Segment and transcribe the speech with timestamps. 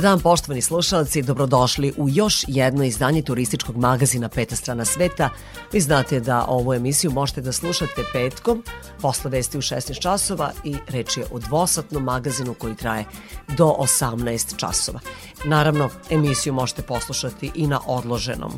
[0.00, 5.30] Dobar dan poštovani slušalci, dobrodošli u još jedno izdanje turističkog magazina Peta strana sveta.
[5.72, 8.64] Vi znate da ovu emisiju možete da slušate petkom,
[9.00, 13.04] posle vesti u 16 časova i reč je o dvosatnom magazinu koji traje
[13.48, 15.00] do 18 časova.
[15.44, 18.52] Naravno, emisiju možete poslušati i na odloženom.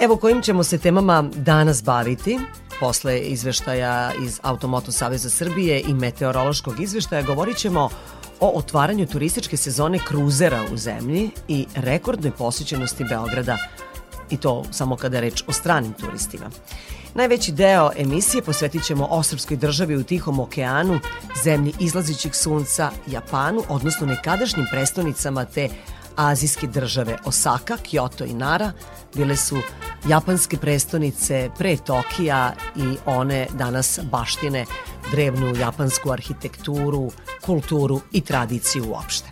[0.00, 2.38] Evo kojim ćemo se temama danas baviti.
[2.80, 9.98] Posle izveštaja iz Automoto Saveza Srbije i meteorološkog izveštaja govorit ćemo o otvaranju turističke sezone
[10.08, 13.58] kruzera u zemlji i rekordnoj posjećenosti Beograda
[14.30, 16.50] i to samo kada je reč o stranim turistima.
[17.14, 21.00] Najveći deo emisije posvetit ćemo osrpskoj državi u Tihom okeanu,
[21.44, 25.68] zemlji izlazićeg sunca, Japanu, odnosno nekadašnjim prestonicama te
[26.18, 28.72] azijske države Osaka, Kyoto i Nara
[29.14, 29.58] bile su
[30.08, 34.64] japanske prestonice pre Tokija i one danas baštine
[35.10, 37.10] drevnu japansku arhitekturu,
[37.46, 39.28] kulturu i tradiciju uopšte.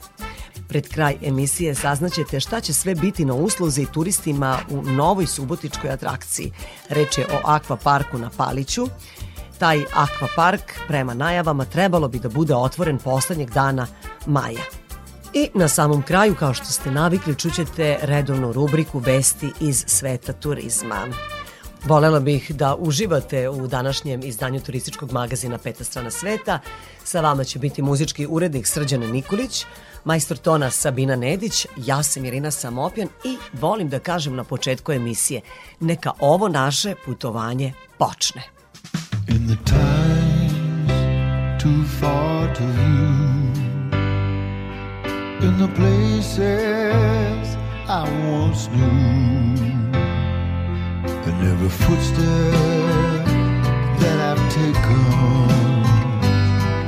[0.69, 6.53] Pred kraj emisije saznaćete šta će sve biti na usluzi turistima u novoj subotičkoj atrakciji.
[6.89, 8.87] Reč je o akvaparku na Paliću.
[9.59, 13.87] Taj akvapark, prema najavama, trebalo bi da bude otvoren poslednjeg dana
[14.27, 14.86] maja.
[15.33, 21.07] I na samom kraju, kao što ste navikli, čućete redovnu rubriku Vesti iz sveta turizma.
[21.85, 26.59] Volela bih da uživate u današnjem izdanju turističkog magazina Peta strana sveta.
[27.05, 29.65] Sa vama će biti muzički urednik Srđana Nikolić,
[30.05, 35.41] majstor tona Sabina Nedić, ja sam Irina Samopjan i volim da kažem na početku emisije,
[35.81, 38.43] neka ovo naše putovanje počne.
[39.29, 40.53] In the times
[41.63, 43.26] too far to view
[45.47, 47.47] In the places
[47.89, 49.55] I once knew.
[51.29, 53.25] And every footstep
[54.01, 55.83] that I've taken.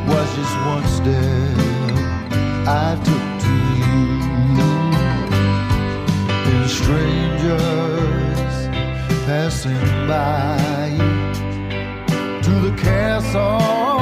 [0.08, 1.58] Was just one step
[2.66, 4.02] I took to you.
[6.50, 8.54] And strangers
[9.24, 10.98] passing by
[12.42, 13.97] to the castles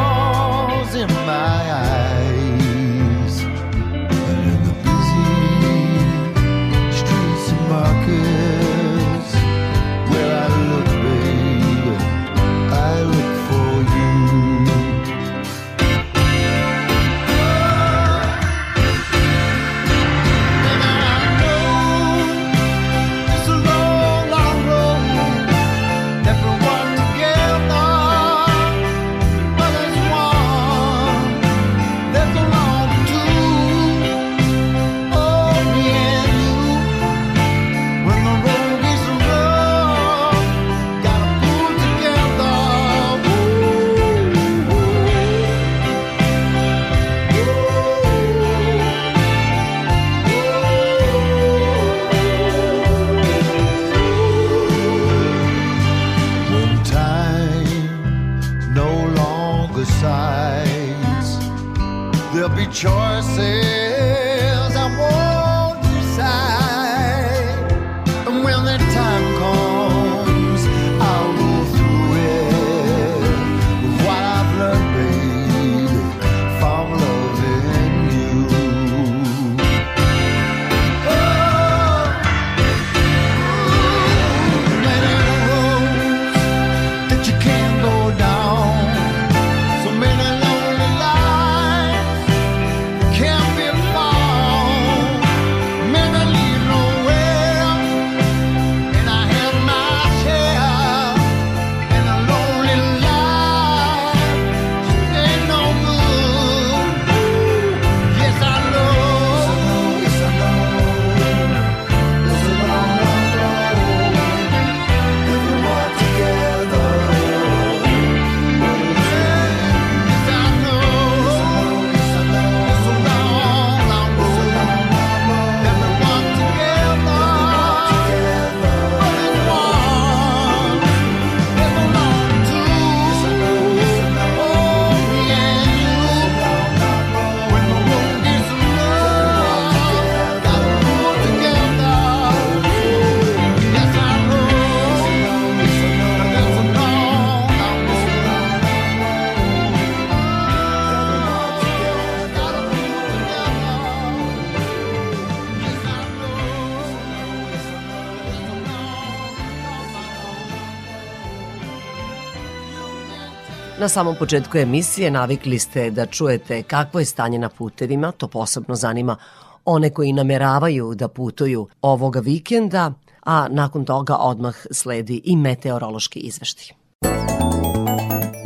[163.86, 168.74] Na samom početku emisije navikli ste da čujete kakvo je stanje na putevima, to posebno
[168.74, 169.16] zanima
[169.64, 172.92] one koji nameravaju da putuju ovoga vikenda,
[173.24, 176.76] a nakon toga odmah sledi i meteorološki izveštaj.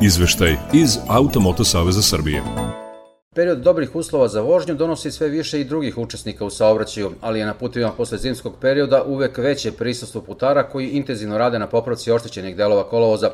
[0.02, 2.42] Izveštaj iz Automoto Saveza Srbije.
[3.34, 7.46] Period dobrih uslova za vožnju donosi sve više i drugih učesnika u saobraćaju, ali je
[7.46, 12.56] na putovima posle zimskog perioda uvek veće prisustvo putara koji intenzivno rade na popravci oštećenih
[12.56, 13.31] delova kolovoza,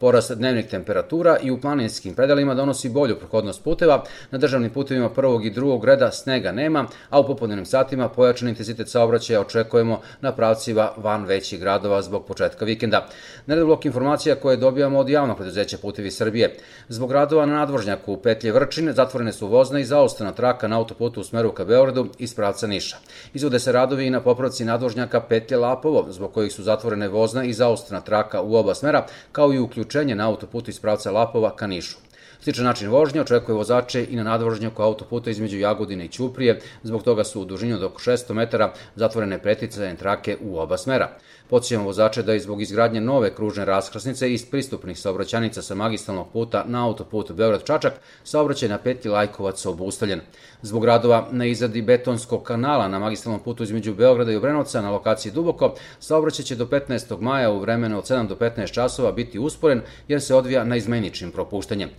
[0.00, 4.04] Porast dnevnih temperatura i u planinskim predalima donosi bolju prohodnost puteva.
[4.30, 8.88] Na državnim putevima prvog i drugog reda snega nema, a u popodnevnim satima pojačan intenzitet
[8.88, 13.06] saobraćaja očekujemo na pravcima van većih gradova zbog početka vikenda.
[13.46, 16.56] Nered blok informacija koje dobijamo od javnog preduzeća Putevi Srbije.
[16.88, 21.24] Zbog radova na nadvožnjaku Petlje Vrčin zatvorene su vozna i zaostana traka na autoputu u
[21.24, 22.96] smeru ka Beogradu iz pravca Niša.
[23.34, 27.52] Izvode se radovi i na popravci nadvožnjaka Petlje Lapovo, zbog kojih su zatvorene vozna i
[27.52, 31.66] zaostana traka u oba smera, kao i uključ uključenje na autoputu iz pravca Lapova ka
[31.66, 31.96] Nišu.
[32.42, 37.24] Sličan način vožnje očekuje vozače i na nadvožnjaku autoputa između Jagodine i Ćuprije, zbog toga
[37.24, 41.08] su u dužini od oko 600 metara zatvorene preticajne trake u oba smera.
[41.50, 46.64] Podsjećamo vozače da je zbog izgradnje nove kružne raskrasnice iz pristupnih saobraćanica sa magistralnog puta
[46.66, 47.90] na autoput Beograd-Čačak,
[48.24, 50.20] saobraćaj na petlji Lajkovac obustavljen.
[50.62, 55.32] Zbog radova na izradi betonskog kanala na magistralnom putu između Beograda i Obrenovca na lokaciji
[55.32, 57.20] Duboko, saobraćaj će do 15.
[57.20, 61.30] maja u vremenu od 7 do 15 časova biti usporen jer se odvija na izmeničnim
[61.30, 61.90] propuštanjem.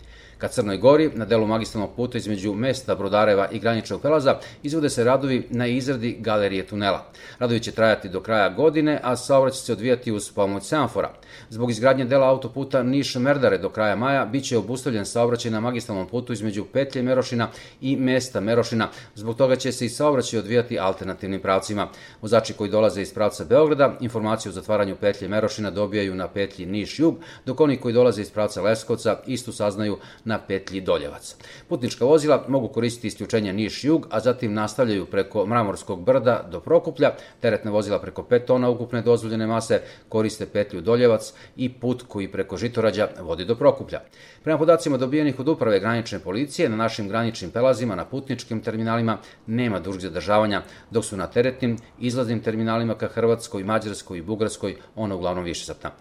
[0.42, 5.04] Ka Crnoj Gori, na delu magistralnog puta između mesta Brodareva i graničnog prelaza, izvode se
[5.04, 7.06] radovi na izradi galerije tunela.
[7.40, 11.14] Radovi će trajati do kraja godine, a saobraćaj će se odvijati uz pomoć semafora.
[11.50, 16.66] Zbog izgradnje dela autoputa Niš-Merdare do kraja maja biće obustavljen saobraćaj na magistralnom putu između
[16.66, 17.48] Petlje Merošina
[17.82, 18.88] i mesta Merošina.
[19.16, 21.88] Zbog toga će se i saobraćaj odvijati alternativnim pravcima.
[22.22, 27.16] Vozači koji dolaze iz pravca Beograda informaciju o zatvaranju Petlje Merošina dobijaju na petlji Niš-Jug,
[27.46, 29.98] dok oni koji dolaze iz pravca Leskovca istu saznaju
[30.31, 31.36] na petlji Doljevac.
[31.70, 37.72] Putnička vozila mogu koristiti isključenje Niš-Jug, a zatim nastavljaju preko Mramorskog brda do Prokuplja, teretne
[37.72, 43.08] vozila preko 5 tona ukupne dozvoljene mase koriste petlju Doljevac i put koji preko Žitorađa
[43.20, 44.02] vodi do Prokuplja.
[44.44, 49.18] Prema podacima dobijenih od uprave granične policije, na našim graničnim prelazima na putničkim terminalima
[49.48, 50.62] nema dužeg zadržavanja,
[50.92, 55.92] dok su na teretnim izlaznim terminalima ka Hrvatskoj, Mađarskoj i Bugarskoj ono uglavnom više satna.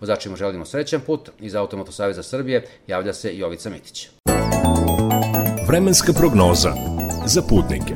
[0.00, 1.30] Vozačima želimo srećan put.
[1.40, 4.08] Iz Automoto Saveza Srbije javlja se Jovica Mitić.
[5.68, 6.72] Vremenska prognoza
[7.26, 7.94] za putnike.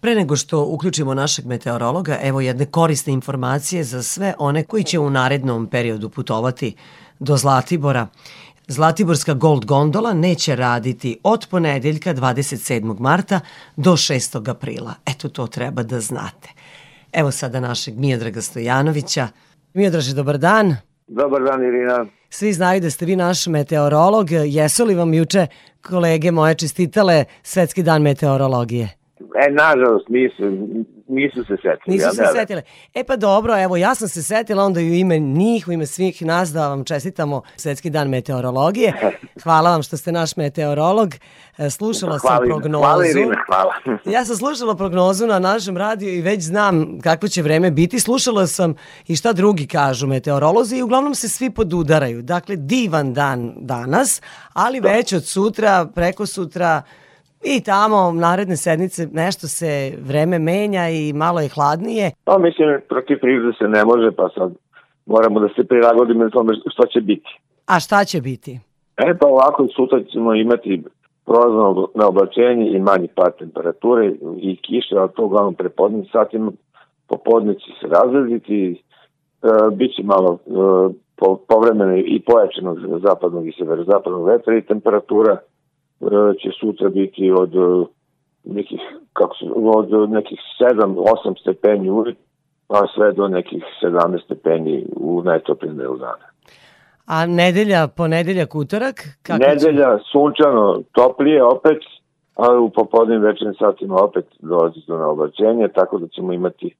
[0.00, 4.98] Pre nego što uključimo našeg meteorologa, evo jedne korisne informacije za sve one koji će
[4.98, 6.76] u narednom periodu putovati
[7.18, 8.06] do Zlatibora.
[8.68, 13.00] Zlatiborska Gold Gondola neće raditi od ponedeljka 27.
[13.00, 13.40] marta
[13.76, 14.50] do 6.
[14.50, 14.94] aprila.
[15.06, 16.48] Eto to treba da znate.
[17.12, 19.28] Evo sada našeg Mijodraga Stojanovića,
[19.74, 20.76] Miodraže, dobar dan.
[21.06, 22.06] Dobar dan, Irina.
[22.30, 24.26] Svi znaju da ste vi naš meteorolog.
[24.30, 25.46] Jesu li vam juče
[25.88, 28.88] kolege moje čestitale Svetski dan meteorologije?
[29.46, 31.96] E, nažalost, mislim, nisu se setili.
[31.96, 32.62] Nisu ja, se da, setile.
[32.94, 35.86] E pa dobro, evo ja sam se setila onda i u ime njih, u ime
[35.86, 38.92] svih nas da vam čestitamo Svetski dan meteorologije.
[39.44, 41.14] Hvala vam što ste naš meteorolog.
[41.58, 42.82] E, slušala hvala, sam prognozu.
[42.82, 43.72] Hvala Irina, hvala.
[44.16, 48.00] ja sam slušala prognozu na našem radiju i već znam kako će vreme biti.
[48.00, 48.74] Slušala sam
[49.06, 52.22] i šta drugi kažu meteorolozi i uglavnom se svi podudaraju.
[52.22, 56.82] Dakle, divan dan danas, ali već od sutra, preko sutra,
[57.44, 62.10] I tamo naredne sednice nešto se vreme menja i malo je hladnije.
[62.24, 64.52] Pa mislim, protiv prirode se ne može, pa sad
[65.06, 67.40] moramo da se prilagodimo na tome što će biti.
[67.66, 68.60] A šta će biti?
[68.96, 70.82] E pa ovako, sutra ćemo imati
[71.24, 76.52] prolazno na oblačenje i manji pad temperature i kiše, ali to uglavnom prepodnim satima,
[77.08, 78.82] popodne će se razrediti,
[79.42, 80.50] e, bit će malo e,
[81.16, 85.36] po, povremeno i pojačenog zapadnog i severozapadnog vetra i temperatura
[86.42, 87.86] će sutra biti od e,
[88.44, 88.80] nekih
[89.12, 92.16] kako se, od nekih 7 8 stepeni uvijek
[92.66, 96.26] pa sve do nekih 17 stepeni u najtoplijem delu dana.
[97.06, 98.96] A nedelja, ponedeljak, utorak?
[99.22, 100.04] Kako nedelja, će?
[100.12, 101.78] sunčano, toplije opet,
[102.34, 106.74] ali u popodnim večernim satima opet dolazi do naoblačenja, tako da ćemo imati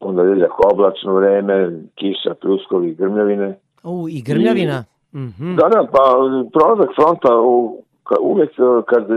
[0.00, 3.58] ponedeljak oblačno vreme, kiša, pljuskovi, grmljavine.
[3.82, 4.84] U, i grmljavina?
[5.12, 5.56] I, mm -hmm.
[5.56, 6.04] Da, da, pa
[6.52, 7.82] prolazak fronta u
[8.20, 9.10] uvek e, kad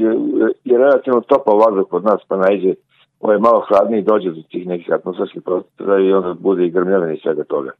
[0.00, 0.16] je,
[0.64, 2.74] je relativno topao vazduh kod nas pa najde
[3.20, 7.20] ovaj malo hladniji dođe do tih nekih atmosferskih prostora i onda bude i grmljavine i
[7.20, 7.70] svega toga.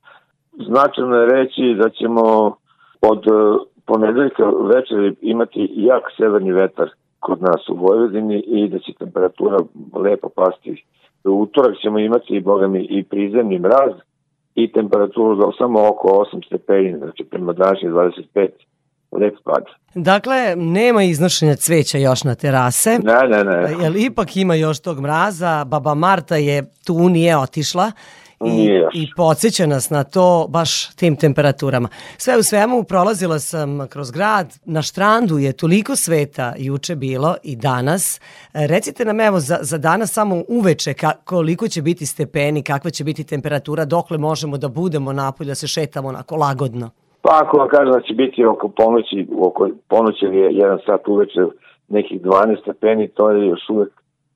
[0.69, 2.23] Značajno je reći da ćemo
[3.03, 8.93] od e, ponedeljka večeri imati jak severni vetar kod nas u Vojvodini i da će
[8.93, 9.59] temperatura
[9.95, 10.85] lepo pasti.
[11.25, 13.93] U utorak ćemo imati, boga mi, i prizemni mraz
[14.55, 18.49] i temperaturu za samo oko 8 stepeni, znači prema današnje 25
[19.21, 19.65] lep pad.
[19.95, 22.99] Dakle, nema iznošenja cveća još na terase.
[23.03, 23.75] Ne, ne, ne.
[23.83, 25.65] Jel ipak ima još tog mraza?
[25.65, 27.93] Baba Marta je tu, nije otišla.
[28.45, 28.89] I, Nije.
[28.95, 31.89] I podsjeća nas na to baš tim temperaturama.
[32.19, 37.57] Sve u svemu prolazila sam kroz grad, na štrandu je toliko sveta juče bilo i
[37.57, 38.21] danas.
[38.55, 42.91] E, Recite nam evo za, za danas samo uveče ka, koliko će biti stepeni, kakva
[42.91, 46.91] će biti temperatura, dokle možemo da budemo napolje, da se šetamo onako lagodno.
[47.27, 51.09] Pa ako vam kažem da će biti oko ponoći, oko ponoći ili je jedan sat
[51.09, 51.41] uveče
[51.89, 53.89] nekih 12 stepeni, to je još uvek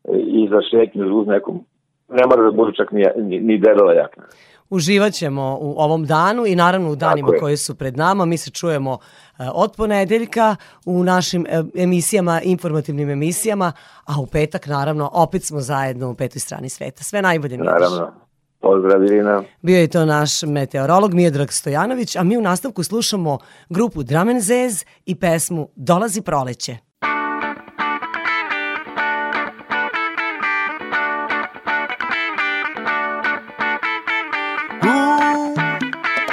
[0.05, 1.65] e, i za šetnju uz nekom,
[2.09, 4.25] ne mora da bude čak ni, ni, ni debela jakna.
[4.71, 8.25] Uživat ćemo u ovom danu i naravno u danima koji su pred nama.
[8.25, 10.57] Mi se čujemo e, od ponedeljka
[10.87, 13.73] u našim e, emisijama, informativnim emisijama,
[14.07, 17.05] a u petak naravno opet smo zajedno u petoj strani sveta.
[17.05, 18.13] Sve najbolje mi Naravno.
[18.61, 19.43] Pozdrav Irina.
[19.63, 23.39] Bio je to naš meteorolog Miodrag Stojanović, a mi u nastavku slušamo
[23.69, 26.77] grupu Dramen Zez i pesmu Dolazi proleće.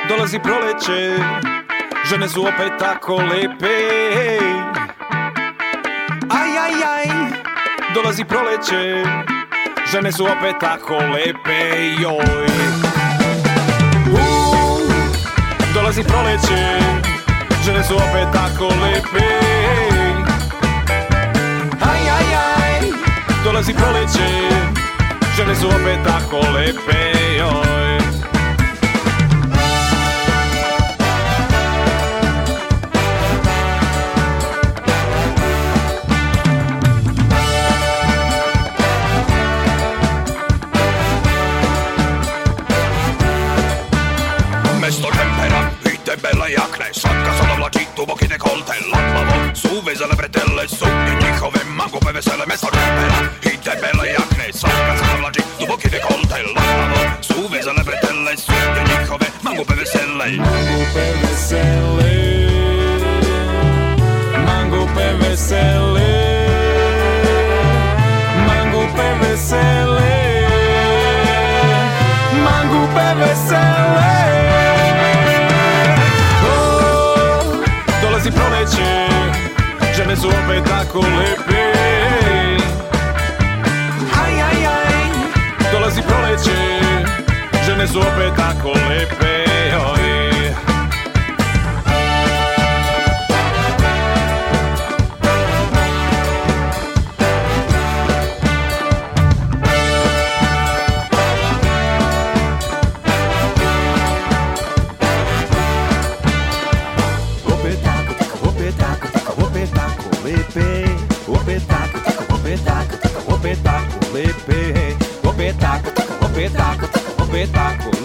[0.09, 1.17] Dolazi proleće,
[2.09, 3.77] žene su opet tako lepe.
[6.29, 7.05] Aj, aj, aj,
[7.95, 9.03] dolazi proleće,
[9.91, 11.59] žene su opet tako lepe.
[12.01, 12.47] Joj.
[14.11, 14.17] U,
[15.73, 16.79] dolazi proleće,
[17.65, 19.27] žene su opet tako lepe.
[21.81, 22.91] Aj, aj, aj,
[23.43, 24.49] dolazi proleće,
[25.37, 27.16] žene su opet tako lepe.
[49.67, 51.56] Lapavo su vezale bretele Suknje njihove mangupe
[80.97, 81.63] tako lepe.
[84.23, 85.71] Aj, aj, aj.
[85.71, 86.81] Dolazi proleće
[87.65, 89.26] Žene su opet tako lepe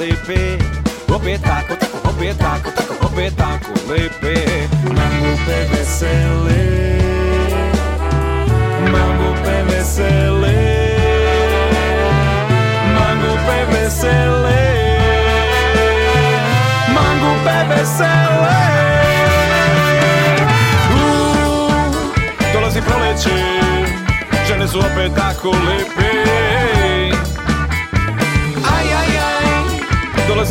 [0.03, 0.59] lepe.
[1.15, 4.35] Opet tako, tako, opet tako, tako, opet tako lepe
[4.85, 6.63] Mangupe vesele
[8.93, 10.57] Mangupe vesele
[12.95, 14.63] Mangupe vesele
[16.95, 18.57] Mangupe vesele
[20.91, 21.07] U,
[22.53, 23.39] Dolazi proleće
[24.49, 25.92] Žene su opet tako lepe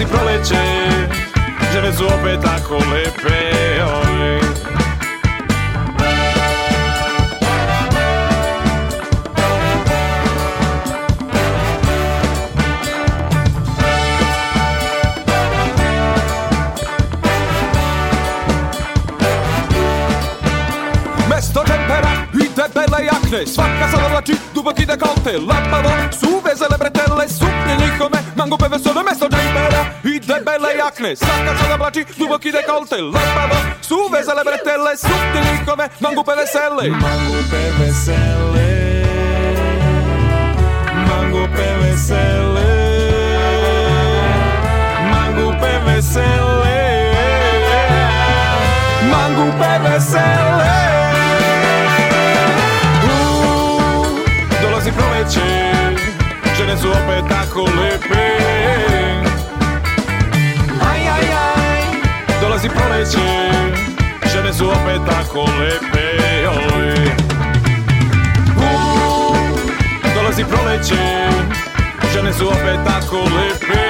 [0.01, 0.55] Dolazi proleće
[1.74, 4.50] Žene su opet tako lepe oj.
[23.32, 29.30] Jakne Svaka sada vlači duboki dekolte Lapavo su vezele bretele Suknje njihove mangupe vesele Mesto
[29.30, 35.90] tempera i debele jakne Svaka sada vlači duboki dekolte Lapavo su vezele bretele Suknje njihove
[36.00, 38.68] mangupe vesele Mangupe vesele
[41.08, 42.70] Mangupe vesele
[45.12, 46.82] Mangupe vesele
[49.12, 50.90] Mangupe vesele
[56.72, 58.28] Žene su opet tako lepe
[60.90, 61.82] Aj, aj, aj
[62.42, 63.51] Dolazi proleće
[64.34, 66.08] Žene su opet tako lepe
[66.48, 67.12] oj.
[68.58, 69.36] U,
[70.16, 71.30] Dolazi proleće
[72.13, 73.84] Žene su opet tako lepe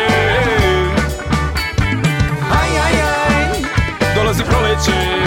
[2.51, 5.21] Aj, aj, aj Dolazi proleće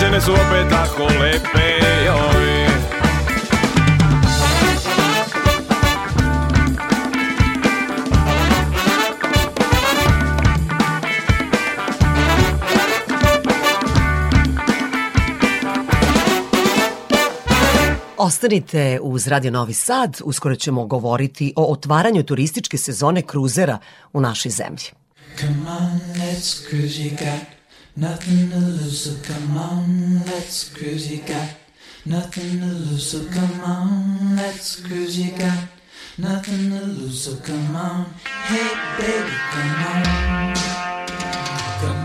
[0.00, 2.59] žene su opet tako lepe joj.
[18.22, 23.78] Ostanite uz Radio Novi Sad, uskoro ćemo govoriti o otvaranju turističke sezone kruzera
[24.12, 24.84] u našoj zemlji.
[25.38, 27.40] Come on, let's cruise, you got
[27.96, 31.48] nothing to lose, so come on, let's cruise, you got
[32.04, 35.58] nothing to lose, so come on, let's cruise, you got
[36.16, 38.04] nothing to lose, so come on,
[38.44, 40.02] hey baby, come on.
[41.80, 41.99] Come on,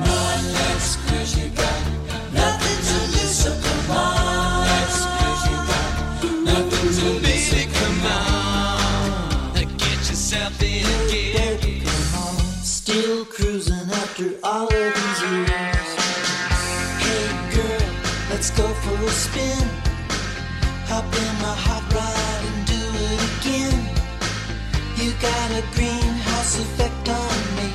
[25.25, 27.67] got a greenhouse effect on me.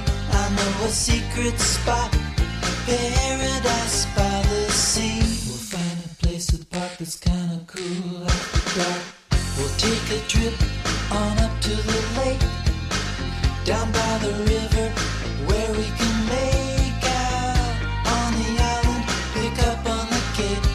[0.42, 2.10] I know a secret spot,
[2.86, 5.18] paradise by the sea.
[5.46, 9.02] We'll find a place to park that's kinda cool after dark.
[9.56, 10.56] We'll take a trip
[11.22, 12.44] on up to the lake,
[13.70, 14.86] down by the river
[15.48, 17.74] where we can make out
[18.18, 19.04] on the island.
[19.36, 20.66] Pick up on the cape,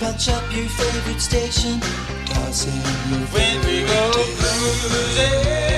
[0.00, 1.74] punch up your favorite station,
[2.28, 4.02] toss in your when we go
[4.38, 5.71] cruising.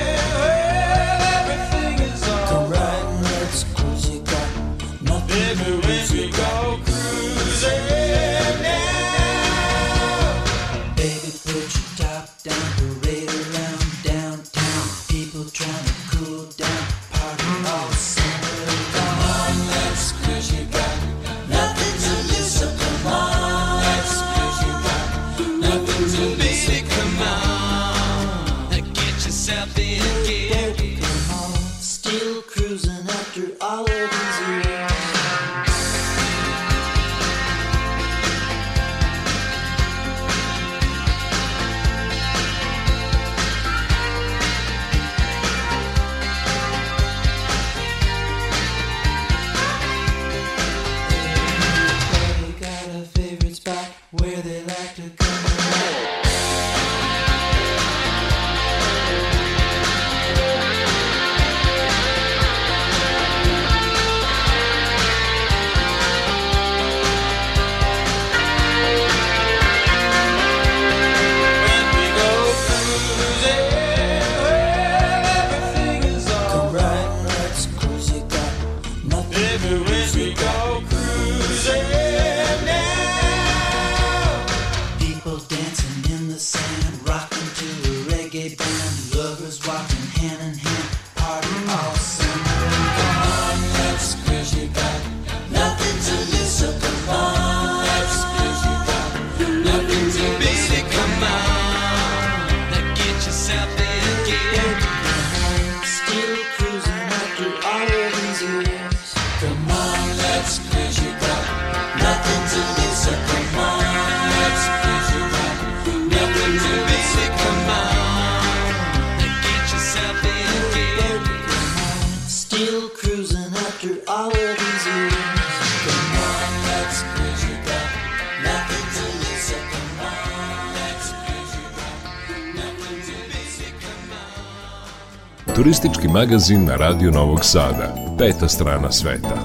[136.25, 137.93] Magazin na Radio Novog Sada.
[138.17, 139.35] Peta strana sveta.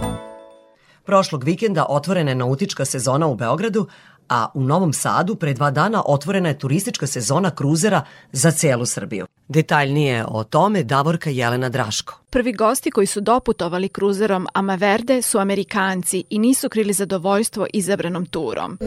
[1.05, 3.87] Prošlog vikenda otvorena je nautička sezona u Beogradu,
[4.29, 9.27] a u Novom Sadu pre dva dana otvorena je turistička sezona kruzera za celu Srbiju.
[9.53, 12.21] Detaljnije o tome Davorka Jelena Draško.
[12.31, 18.79] Prvi gosti koji su doputovali kruzerom Amaverde su Amerikanci i nisu krili zadovoljstvo izabranom turom.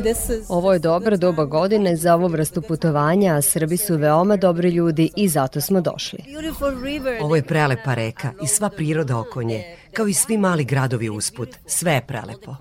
[0.50, 5.10] Ovo je dobra doba godine za ovu vrstu putovanja, a Srbi su veoma dobri ljudi
[5.16, 6.20] i zato smo došli.
[7.22, 11.50] Ovo je prelepa reka i sva priroda oko nje, kao i svi mali gradovi usput.
[11.66, 12.56] Sve je prelepo.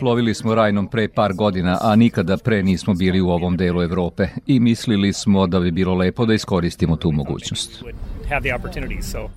[0.00, 4.28] Plovili smo rajnom pre par godina, a nikada pre nismo bili u ovom delu Evrope
[4.46, 7.82] i mislili smo da bi bilo lepo da iskoristimo tu mogućnost.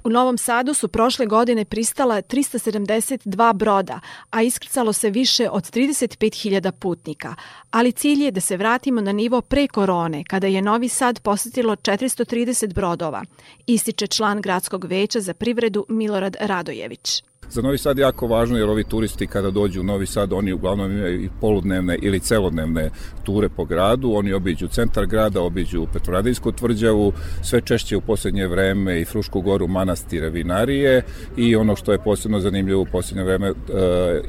[0.04, 6.72] U Novom Sadu su prošle godine pristala 372 broda, a iskrcalo se više od 35.000
[6.72, 7.36] putnika.
[7.72, 11.76] Ali cilj je da se vratimo na nivo pre korone, kada je Novi Sad posetilo
[11.76, 13.24] 430 brodova,
[13.68, 17.24] ističe član Gradskog veća za privredu Milorad Radojević.
[17.54, 20.54] Za Novi Sad je jako važno jer ovi turisti kada dođu u Novi Sad, oni
[20.54, 22.90] uglavnom imaju i poludnevne ili celodnevne
[23.24, 29.02] ture po gradu, oni obiđu centar grada, obiđu Petroradijsku tvrđavu, sve češće u poslednje vreme
[29.02, 31.02] i Frušku goru, manastire, vinarije
[31.38, 33.54] i ono što je posebno zanimljivo u poslednje vreme, e,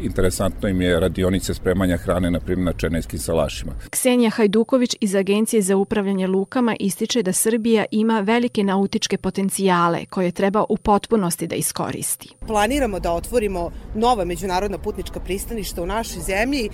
[0.00, 3.72] interesantno im je radionice spremanja hrane, na primjer na čenejskim salašima.
[3.90, 10.30] Ksenija Hajduković iz Agencije za upravljanje lukama ističe da Srbija ima velike nautičke potencijale koje
[10.30, 12.34] treba u potpunosti da iskoristi.
[12.46, 16.68] Planiramo da otvorimo nova međunarodna putnička pristaništa u našoj zemlji,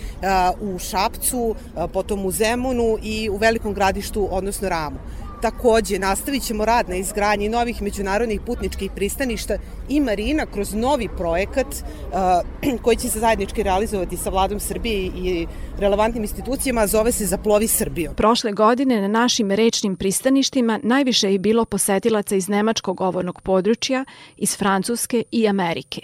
[0.60, 1.54] u Šapcu,
[1.92, 4.98] potom u Zemunu i u velikom gradištu, odnosno Ramu.
[5.42, 9.56] Takođe, nastavit ćemo rad na izgradnji novih međunarodnih putničkih pristaništa
[9.88, 15.46] i marina kroz novi projekat uh, koji će se zajednički realizovati sa vladom Srbije i
[15.78, 18.10] relevantnim institucijama, zove se Zaplovi Srbiju.
[18.16, 24.04] Prošle godine na našim rečnim pristaništima najviše je bilo posetilaca iz nemačkog govornog područja,
[24.36, 26.00] iz Francuske i Amerike.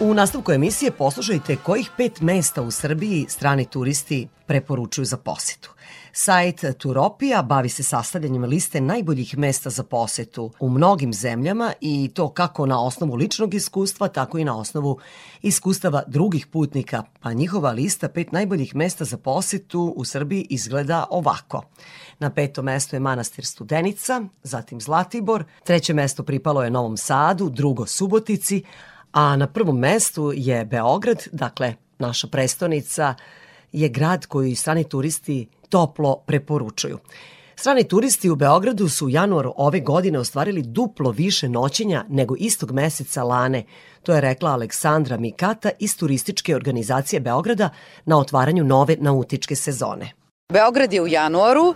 [0.00, 5.70] U nastavku emisije poslušajte kojih pet mesta u Srbiji strani turisti preporučuju za posetu.
[6.12, 12.28] Sajt Turopija bavi se sastavljanjem liste najboljih mesta za posetu u mnogim zemljama i to
[12.28, 14.98] kako na osnovu ličnog iskustva, tako i na osnovu
[15.42, 21.62] iskustava drugih putnika, pa njihova lista pet najboljih mesta za posetu u Srbiji izgleda ovako.
[22.18, 27.86] Na petom mestu je manastir Studenica, zatim Zlatibor, treće mesto pripalo je Novom Sadu, drugo
[27.86, 28.62] Subotici,
[29.14, 33.14] a na prvom mestu je Beograd, dakle naša prestonica,
[33.72, 36.98] je grad koji strani turisti toplo preporučuju.
[37.56, 42.72] Strani turisti u Beogradu su u januaru ove godine ostvarili duplo više noćenja nego istog
[42.72, 43.64] meseca lane.
[44.02, 47.70] To je rekla Aleksandra Mikata iz turističke organizacije Beograda
[48.04, 50.23] na otvaranju nove nautičke sezone.
[50.52, 51.74] Beograd je u januaru uh,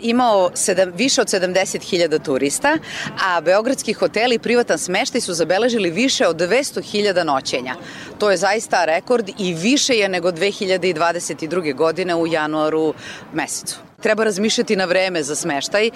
[0.00, 2.78] imao sedam, više od 70.000 turista,
[3.24, 7.74] a beogradski hoteli i privatan smeštaj su zabeležili više od 200.000 noćenja.
[8.18, 11.74] To je zaista rekord i više je nego 2022.
[11.74, 12.94] godine u januaru
[13.32, 15.90] mesecu treba razmišljati na vreme za smeštaj,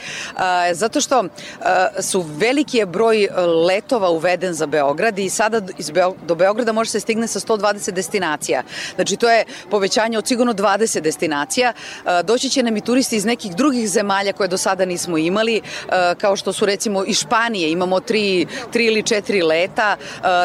[0.73, 1.25] zato što
[2.01, 3.29] su veliki je broj
[3.69, 5.91] letova uveden za Beograd i sada iz
[6.27, 8.63] do Beograda može se stigne sa 120 destinacija.
[8.95, 11.73] Znači to je povećanje od sigurno 20 destinacija.
[12.25, 15.61] Doći će nam i turisti iz nekih drugih zemalja koje do sada nismo imali,
[16.19, 19.97] kao što su recimo i Španije, imamo tri, tri ili četiri leta,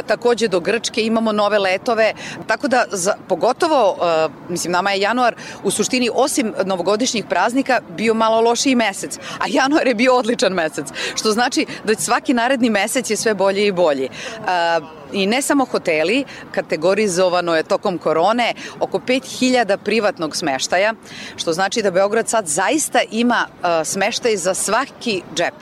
[0.08, 2.14] takođe do Grčke imamo nove letove,
[2.48, 3.98] tako da za, pogotovo,
[4.50, 9.46] mislim nama je januar u suštini osim novogodišnjih praznika praznika bio malo lošiji mesec, a
[9.48, 13.72] januar je bio odličan mesec, što znači da svaki naredni mesec je sve bolji i
[13.72, 14.10] bolji.
[15.14, 20.94] I ne samo hoteli, kategorizovano je tokom korone oko 5000 privatnog smeštaja,
[21.36, 23.48] što znači da Beograd sad zaista ima
[23.86, 25.54] smeštaj za svaki džep.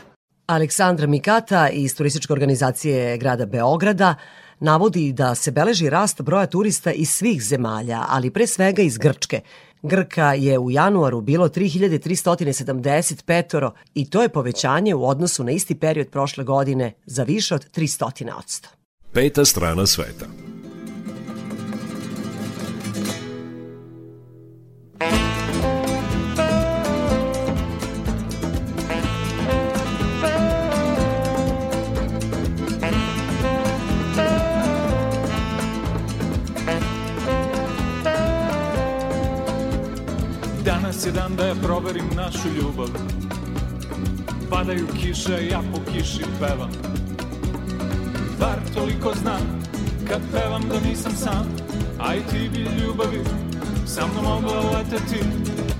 [0.47, 4.15] Aleksandra Mikata iz turističke organizacije grada Beograda
[4.59, 9.41] navodi da se beleži rast broja turista iz svih zemalja, ali pre svega iz Grčke,
[9.81, 16.07] Grka je u januaru bilo 3375 i to je povećanje u odnosu na isti period
[16.07, 18.69] prošle godine za više od 300 odsto.
[19.13, 20.25] Peta strana sveta.
[41.05, 42.87] Je dan da ja proverim našu ljubav.
[44.49, 46.71] Padaju kiše, ja po kiši pevam.
[48.39, 49.61] Bar toliko znam,
[50.07, 51.47] kad pevam da nisam sam.
[51.99, 53.23] A i ti bi ljubavi
[53.85, 55.23] sa mnom mogla leteti.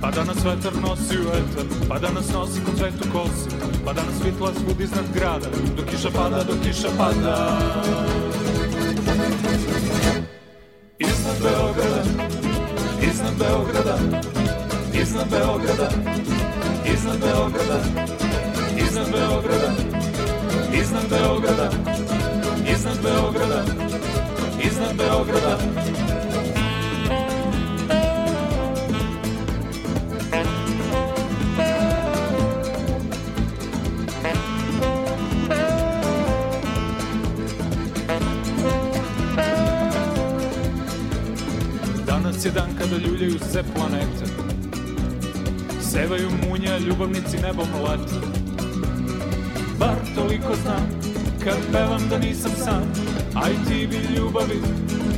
[0.01, 3.93] Pa da nas vetar nosi u etar Pa da nas nosi kod svetu kosi Pa
[3.93, 7.57] da nas svitla svud iznad grada Dok kiša pada, dok kiša pada.
[10.99, 12.03] Iznad Beograda
[13.01, 13.97] Iznad Beograda
[15.01, 15.89] Iznad Beograda,
[16.93, 17.79] iznad Beograda,
[18.77, 19.71] iznad Beograda,
[20.73, 21.69] iznad Beograda,
[22.73, 23.63] iznad Beograda,
[24.63, 25.57] iznad Beograda.
[42.05, 44.36] Danas je dan kada ljuljaju se planete
[45.91, 48.27] Sevaju munja, ljubavnici nebom lete
[49.79, 50.87] Bar toliko znam
[51.43, 52.83] Kad pevam da nisam sam.
[53.35, 54.61] A i ti bi ljubavi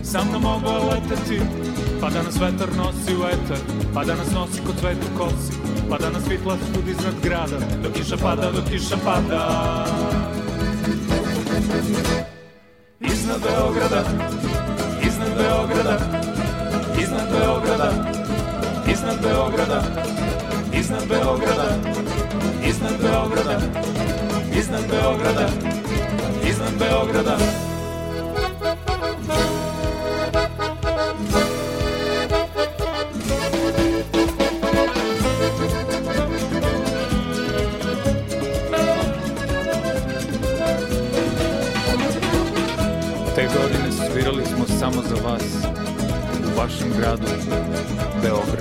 [0.04, 1.42] Sa mnom mogla leteti.
[2.02, 3.58] Pa da nas vetar nosi u eter
[3.94, 5.54] Pa da nas nosi kod cvetu kosi.
[5.90, 9.86] Pa da nas vitla stud iznad grada Dok kiša pada, dok kiša pada.
[13.00, 14.04] Iznad Beograda
[15.08, 16.00] Iznad Beograda
[17.02, 17.92] Iznad Beograda
[18.92, 19.82] Iznad Beograda
[20.90, 21.70] Iznad Beograda,
[22.66, 23.60] iznad Beograda,
[24.60, 25.50] iznad Beograda,
[26.50, 27.38] iznad Beograda.
[43.36, 45.44] Te godine svirali smo samo za vas
[46.54, 47.28] u vašem gradu,
[48.22, 48.59] Beogradu.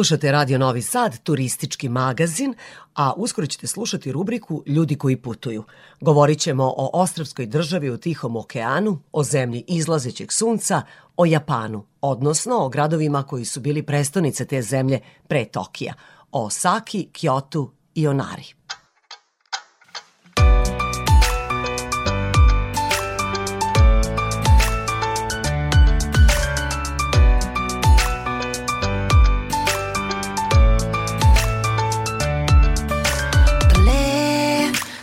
[0.00, 2.54] Slušate Radio Novi Sad, turistički magazin,
[2.94, 5.64] a uskoro ćete slušati rubriku Ljudi koji putuju.
[6.00, 10.82] Govorit ćemo o ostravskoj državi u Tihom okeanu, o zemlji izlazećeg sunca,
[11.16, 15.94] o Japanu, odnosno o gradovima koji su bili prestonice te zemlje pre Tokija,
[16.32, 18.59] o Saki, Kyotu i Onari.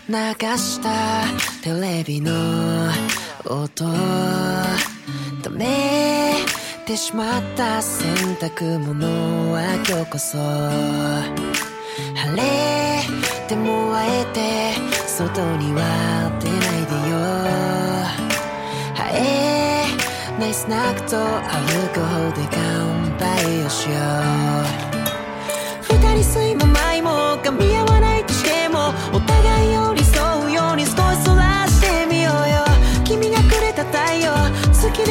[0.09, 0.15] 流
[0.57, 1.25] した
[1.61, 2.31] テレビの
[3.43, 3.83] 音
[5.43, 6.35] 止め
[6.85, 10.37] てしまった洗濯物は今日こそ。
[12.15, 13.01] 晴れ
[13.49, 14.71] ても会えて
[15.07, 17.17] 外には出ないでよ。
[18.95, 19.83] ハエ
[20.39, 21.35] ないスナックとアル
[21.93, 24.87] コールで乾杯をしよう。
[25.81, 27.09] 二人睡魔前も
[27.43, 28.93] 噛み合わないとしても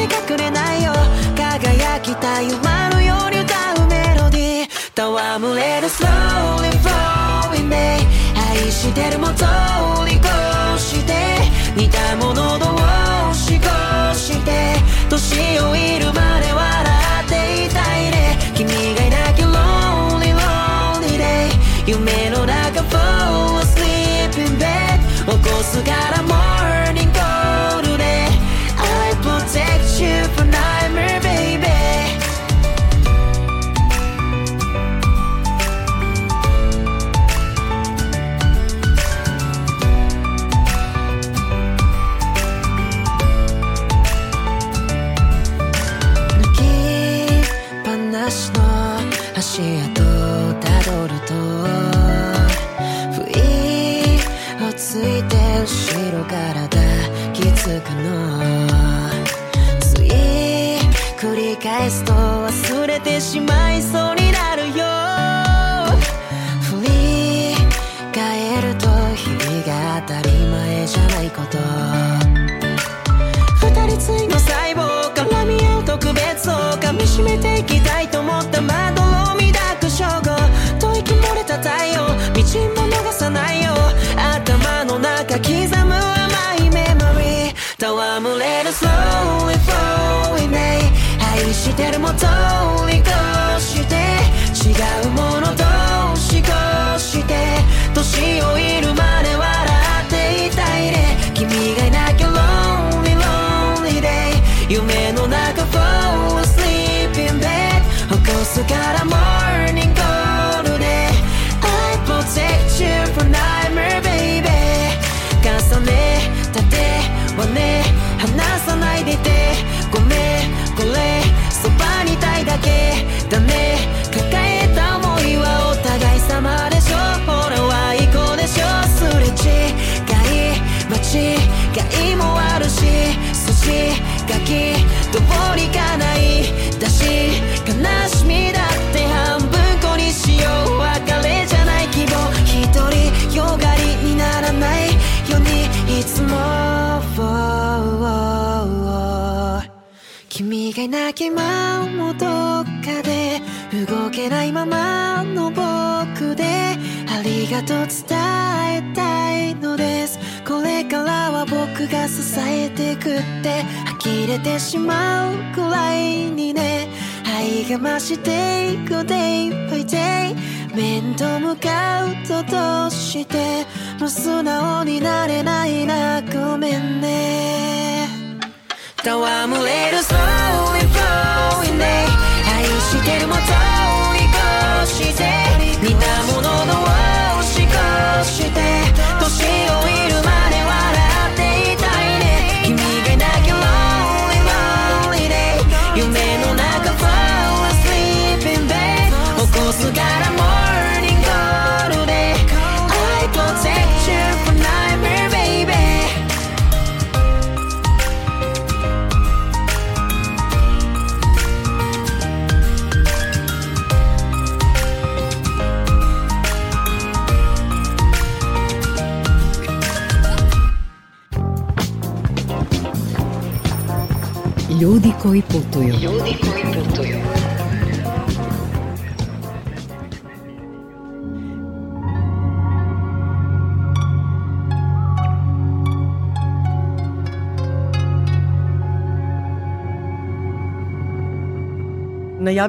[0.07, 0.93] 隠れないよ。
[1.35, 4.69] 輝きたい馬のように歌うメロディー。
[4.95, 7.99] 戯れる slowly flowing day
[8.49, 9.45] 愛してるも通
[10.07, 10.27] り越
[10.83, 11.13] して。
[11.75, 12.65] 似たもの同
[13.33, 13.65] 士越
[14.19, 14.75] して。
[15.09, 18.37] 年をいるまで笑っていたいね。
[18.55, 21.49] 君がいなきゃ lonely lonely day
[21.85, 27.06] 夢の中 fall asleep in bed 起こすから morning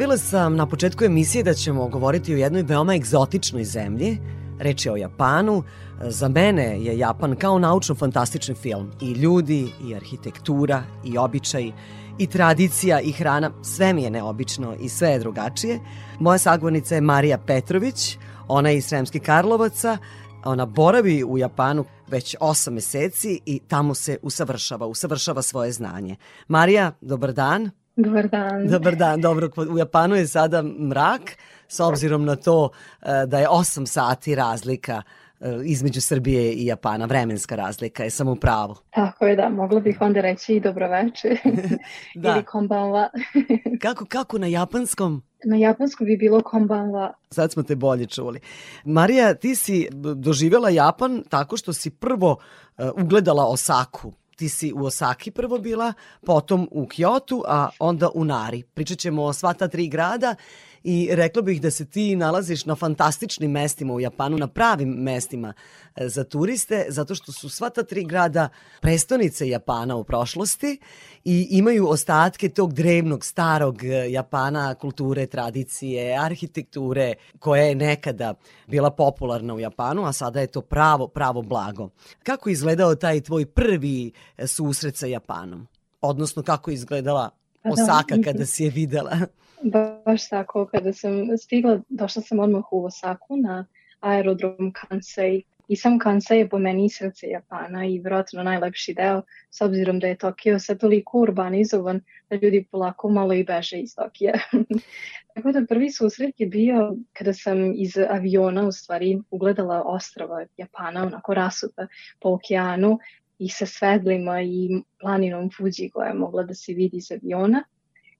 [0.08, 4.18] Najavila sam na početku emisije da ćemo govoriti o jednoj veoma egzotičnoj zemlji.
[4.58, 5.62] Reč je o Japanu.
[6.00, 8.90] Za mene je Japan kao naučno-fantastični film.
[9.00, 11.72] I ljudi, i arhitektura, i običaj,
[12.18, 13.50] i tradicija, i hrana.
[13.62, 15.80] Sve mi je neobično i sve je drugačije.
[16.20, 18.18] Moja sagovornica je Marija Petrović.
[18.48, 19.98] Ona je iz Sremskih Karlovaca.
[20.44, 26.16] Ona boravi u Japanu već 8 meseci i tamo se usavršava, usavršava svoje znanje.
[26.48, 27.70] Marija, dobar dan.
[27.98, 28.66] Dobar dan.
[28.68, 29.48] Dobar dan, dobro.
[29.70, 31.36] U Japanu je sada mrak,
[31.68, 32.70] s obzirom na to
[33.02, 35.02] e, da je 8 sati razlika
[35.40, 38.74] e, između Srbije i Japana, vremenska razlika, je samo u pravu.
[38.90, 41.28] Tako je, da, mogla bih onda reći i dobroveče
[42.14, 42.30] Da.
[42.30, 43.08] ili konbanwa.
[43.82, 45.22] Kako, kako na japanskom?
[45.44, 47.12] Na japanskom bi bilo konbanwa.
[47.30, 48.40] Sad smo te bolje čuli.
[48.84, 52.36] Marija, ti si doživjela Japan tako što si prvo
[52.78, 54.12] e, ugledala Osaku.
[54.38, 55.92] Ti si u Osaki prvo bila,
[56.26, 58.62] potom u Kyotu, a onda u Nari.
[58.62, 60.34] Pričat ćemo o sva ta tri grada
[60.82, 65.52] i rekla bih da se ti nalaziš na fantastičnim mestima u Japanu, na pravim mestima
[65.96, 68.48] e, za turiste, zato što su sva ta tri grada
[68.80, 70.78] prestonice Japana u prošlosti
[71.24, 78.34] i imaju ostatke tog drevnog, starog e, Japana, kulture, tradicije, arhitekture, koja je nekada
[78.66, 81.88] bila popularna u Japanu, a sada je to pravo, pravo blago.
[82.22, 85.66] Kako je izgledao taj tvoj prvi e, susret sa Japanom?
[86.00, 87.30] Odnosno, kako je izgledala
[87.62, 89.18] Pa da, Osaka kada si je videla?
[89.62, 93.66] Baš tako, kada sam stigla, došla sam odmah u Osaku na
[94.00, 95.42] aerodrom Kansai.
[95.68, 100.06] I sam Kansai je po meni srce Japana i vjerojatno najlepši deo, s obzirom da
[100.06, 102.00] je Tokio sad toliko urbanizovan
[102.30, 104.32] da ljudi polako malo i beže iz Tokija.
[105.34, 111.02] Tako da prvi susret je bio kada sam iz aviona u stvari ugledala ostrava Japana,
[111.02, 111.86] onako rasuta
[112.20, 112.98] po okeanu
[113.38, 117.64] i sa svedlima i planinom Fuji koja je mogla da se vidi iz aviona.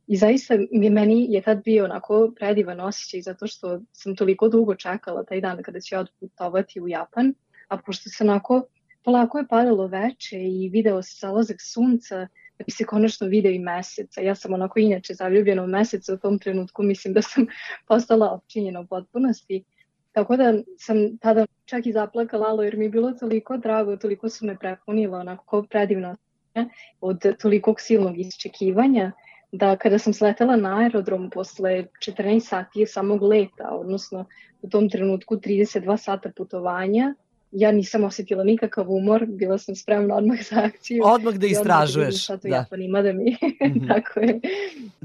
[0.08, 4.74] I zaista mi meni je tad bio onako predivan osjećaj zato što sam toliko dugo
[4.74, 7.34] čekala taj dan kada ću odputovati u Japan,
[7.68, 8.62] a pošto se onako
[9.04, 12.16] polako je padalo veče i video se zalazak sunca,
[12.58, 14.18] da bi se konačno video i mesec.
[14.18, 17.46] A ja sam onako inače zaljubljena u mesec, u tom trenutku mislim da sam
[17.88, 19.64] postala opčinjena u potpunosti.
[20.12, 24.46] Tako da sam tada čak i zaplakala, jer mi je bilo toliko drago, toliko su
[24.46, 26.16] me prepunila onako predivno
[27.00, 29.12] od tolikog silnog iščekivanja,
[29.52, 34.24] da kada sam sletela na aerodrom posle 14 sati samog leta, odnosno
[34.62, 37.14] u tom trenutku 32 sata putovanja,
[37.50, 41.02] ja nisam osetila nikakav umor, bila sam spremna odmah za akciju.
[41.04, 42.56] Odmah da i odmah istražuješ, vidim šta to da.
[42.56, 43.36] Japan ima da mi,
[43.68, 43.88] Mhm.
[43.88, 44.40] tako je.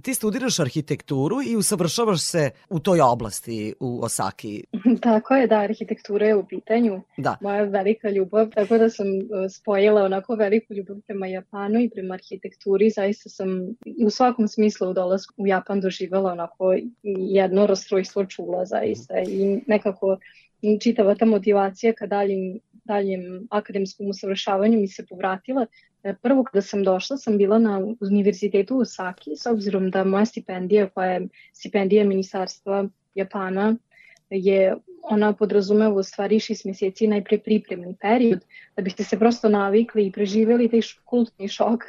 [0.02, 4.64] Ti studiraš arhitekturu i usavršavaš se u toj oblasti u Osaki.
[5.02, 7.02] Tako je, da, arhitektura je u pitanju.
[7.18, 7.38] Da.
[7.42, 12.14] Moja velika ljubav, tako da sam uh, spojila onako veliku ljubav prema Japanu i prema
[12.14, 12.90] arhitekturi.
[12.90, 13.50] Zaista sam
[13.86, 19.60] i u svakom smislu u dolasku u Japan doživjela onako jedno rastrojstvo čula zaista i
[19.68, 20.18] nekako
[20.82, 25.66] čitava ta motivacija ka daljim, daljem akademskom usavršavanju mi se povratila.
[26.04, 30.26] E, Prvo kada sam došla sam bila na univerzitetu u Osaki s obzirom da moja
[30.26, 33.76] stipendija koja je stipendija ministarstva Japana
[34.30, 38.40] je ona podrazumeva u stvari šest mjeseci najpre pripremni period
[38.76, 41.84] da biste se prosto navikli i preživjeli taj kulturni šok,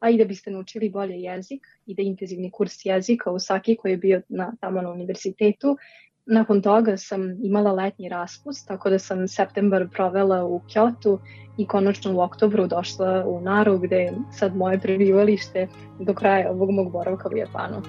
[0.00, 3.92] a i da biste naučili bolje jezik i da intenzivni kurs jezika u Saki koji
[3.92, 5.76] je bio na, tamo na univerzitetu.
[6.26, 11.18] Nakon toga sam imala letnji raspust, tako da sam septembar provela u Kyoto
[11.58, 15.66] i konačno u oktobru došla u Naru gde je sad moje prebivalište
[16.00, 17.82] do kraja ovog mog boravka u Japanu.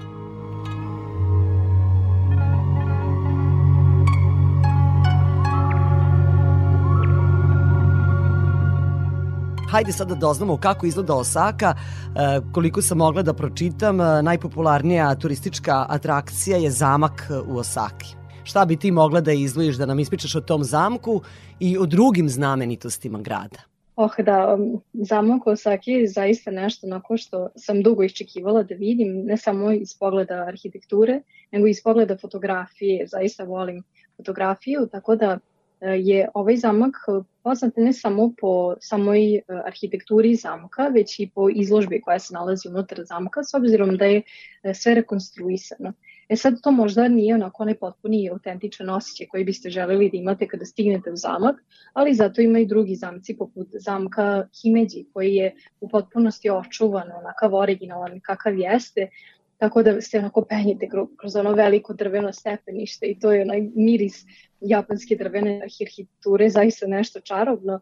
[9.70, 15.16] Hajde sad da doznamo kako izgleda Osaka, e, koliko sam mogla da pročitam, e, najpopularnija
[15.16, 18.23] turistička atrakcija je zamak u Osaki.
[18.44, 21.22] Šta bi ti mogla da izdvojiš da nam ispričaš o tom zamku
[21.60, 23.60] i o drugim znamenitostima grada?
[23.96, 29.22] Oh da, um, zamak Osaki je zaista nešto onako što sam dugo iščekivala da vidim,
[29.26, 31.22] ne samo iz pogleda arhitekture,
[31.52, 33.08] nego iz pogleda fotografije.
[33.08, 33.84] Zaista volim
[34.18, 35.38] fotografiju, tako da
[35.82, 36.96] e, je ovaj zamak
[37.44, 42.68] poznat ne samo po samoj e, arhitekturi zamka, već i po izložbi koja se nalazi
[42.68, 44.22] unutar zamka, s obzirom da je
[44.64, 45.94] e, sve rekonstruisano.
[46.30, 50.18] E sad to možda nije onako onaj potpuni i autentičan osjećaj koji biste želeli da
[50.18, 51.56] imate kada stignete u zamak,
[51.94, 57.54] ali zato ima i drugi zamci poput zamka Himeji koji je u potpunosti očuvan, onakav
[57.54, 59.10] originalan kakav jeste,
[59.58, 63.62] tako da se onako penjete kro- kroz ono veliko drveno stepenište i to je onaj
[63.76, 64.26] miris
[64.62, 67.80] japanske drvene arhitekture, zaista nešto čarobno.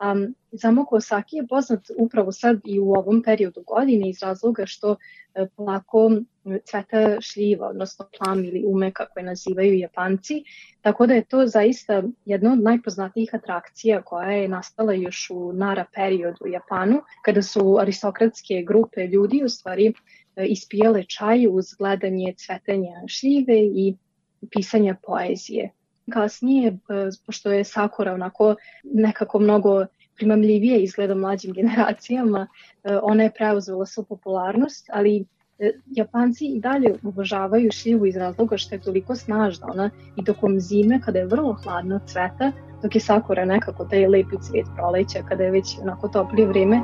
[0.00, 4.96] Um, zamak Osaki je poznat upravo sad i u ovom periodu godine iz razloga što
[5.34, 6.10] e, polako
[6.64, 10.44] cveta šljiva, odnosno plam ili ume kako je nazivaju japanci,
[10.80, 15.84] tako da je to zaista jedna od najpoznatijih atrakcija koja je nastala još u Nara
[15.94, 19.92] periodu u Japanu, kada su aristokratske grupe ljudi u stvari
[20.36, 23.94] e, ispijale čaj uz gledanje cvetanja šljive i
[24.50, 25.70] pisanja poezije.
[26.10, 26.74] Kasnije, e,
[27.26, 29.86] pošto je Sakura onako nekako mnogo
[30.16, 32.46] primamljivije izgleda mlađim generacijama,
[32.84, 35.24] e, ona je preuzela svu popularnost, ali
[35.58, 40.60] e, Japanci i dalje uvažavaju šljivu iz razloga što je toliko snažna ona i tokom
[40.60, 45.44] zime kada je vrlo hladno cveta, dok je sakura nekako taj lepi cvijet proleća kada
[45.44, 46.82] je već onako toplije vreme.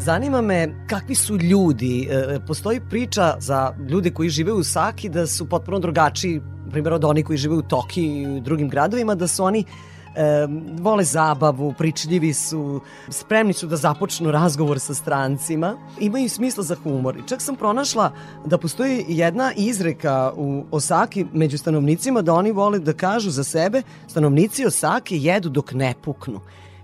[0.00, 2.08] Zanima me kakvi su ljudi.
[2.10, 6.40] E, postoji priča za ljude koji žive u Saki da su potpuno drugačiji,
[6.70, 9.64] primjer od oni koji žive u Toki i u drugim gradovima, da su oni
[10.16, 10.46] e,
[10.80, 17.16] vole zabavu, pričljivi su, spremni su da započnu razgovor sa strancima, imaju smisla za humor.
[17.16, 18.12] I čak sam pronašla
[18.46, 23.82] da postoji jedna izreka u Osaki među stanovnicima da oni vole da kažu za sebe
[24.08, 26.40] stanovnici Osaki jedu dok ne puknu.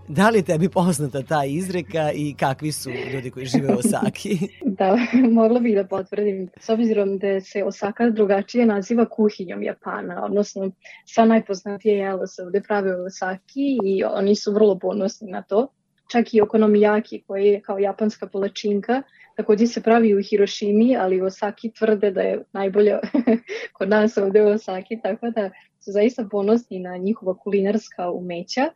[0.09, 4.39] Da li tebi poznata ta izreka i kakvi su ljudi koji žive u Osaki?
[4.79, 4.99] da,
[5.31, 6.49] mogla bih da potvrdim.
[6.61, 10.71] S obzirom da se Osaka drugačije naziva kuhinjom Japana, odnosno
[11.07, 15.69] sva najpoznatije jela se ovde prave u Osaki i oni su vrlo ponosni na to.
[16.13, 19.03] Čak i okonomijaki koji je kao japanska polačinka
[19.37, 23.01] takođe se pravi u Hirošimi, ali u Osaki tvrde da je najbolja
[23.79, 25.51] kod nas ovde u Osaki, tako da
[25.81, 28.67] su zaista ponosni na njihova kulinarska umeća.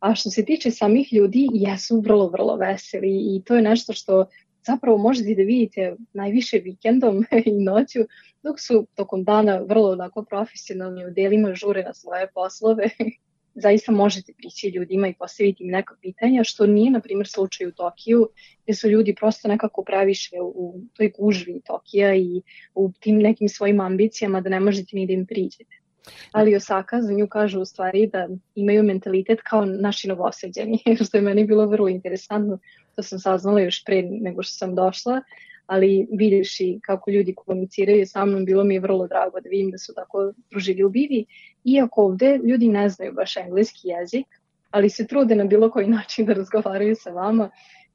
[0.00, 4.26] A što se tiče samih ljudi, jesu vrlo, vrlo veseli i to je nešto što
[4.66, 7.98] zapravo možete da vidite najviše vikendom i noću,
[8.42, 12.90] dok su tokom dana vrlo onako profesionalni u delima žure na svoje poslove.
[13.64, 17.72] Zaista možete prići ljudima i postaviti im neka pitanja, što nije, na primjer, slučaj u
[17.72, 18.28] Tokiju,
[18.64, 22.42] gde su ljudi prosto nekako previše u toj gužvi Tokija i
[22.74, 25.87] u tim nekim svojim ambicijama da ne možete ni da im priđete
[26.32, 31.22] ali Osaka za nju kažu u stvari da imaju mentalitet kao naši novoseđeni, što je
[31.22, 32.58] meni bilo vrlo interesantno,
[32.96, 35.20] to sam saznala još pre nego što sam došla,
[35.66, 38.06] ali vidiš i kako ljudi komuniciraju.
[38.06, 41.24] Sa mnom, bilo mi je vrlo drago da vidim da su tako druželjubivi,
[41.64, 44.26] iako ovde ljudi ne znaju baš engleski jezik,
[44.70, 47.50] ali se trude na bilo koji način da razgovaraju sa vama.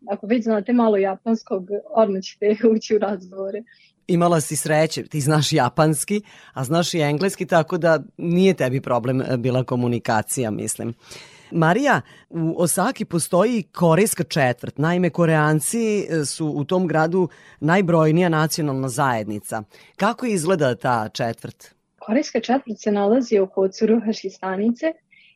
[0.08, 3.64] Ako već znate malo japanskog, odmah ćete ući u razgovore
[4.08, 6.22] imala si sreće, ti znaš japanski,
[6.54, 10.94] a znaš i engleski, tako da nije tebi problem e, bila komunikacija, mislim.
[11.52, 14.78] Marija, u Osaki postoji korejska četvrt.
[14.78, 17.30] Naime, koreanci e, su u tom gradu
[17.60, 19.64] najbrojnija nacionalna zajednica.
[19.96, 21.76] Kako izgleda ta četvrt?
[22.00, 24.94] Korejska četvrt se nalazi oko Tsuruhashi stanice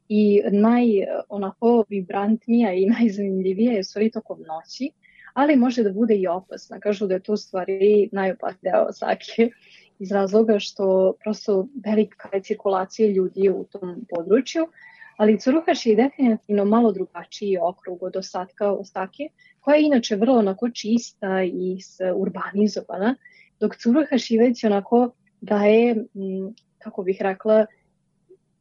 [0.09, 0.83] i naj
[1.29, 4.91] onako vibrantnija i najzanimljivija je stvari tokom noći
[5.37, 6.79] ali može da bude i opasna.
[6.79, 9.49] Kažu da je to stvari najopasniji deo Osake
[10.03, 14.67] iz razloga što prosto velika je cirkulacija ljudi u tom području,
[15.17, 19.29] ali Curuhaš je definitivno malo drugačiji okrug od ostatka Osake,
[19.59, 21.77] koja je inače vrlo onako čista i
[22.15, 23.15] urbanizovana,
[23.59, 25.11] dok Curuhaš je već onako
[25.41, 25.95] daje,
[26.77, 27.65] kako bih rekla,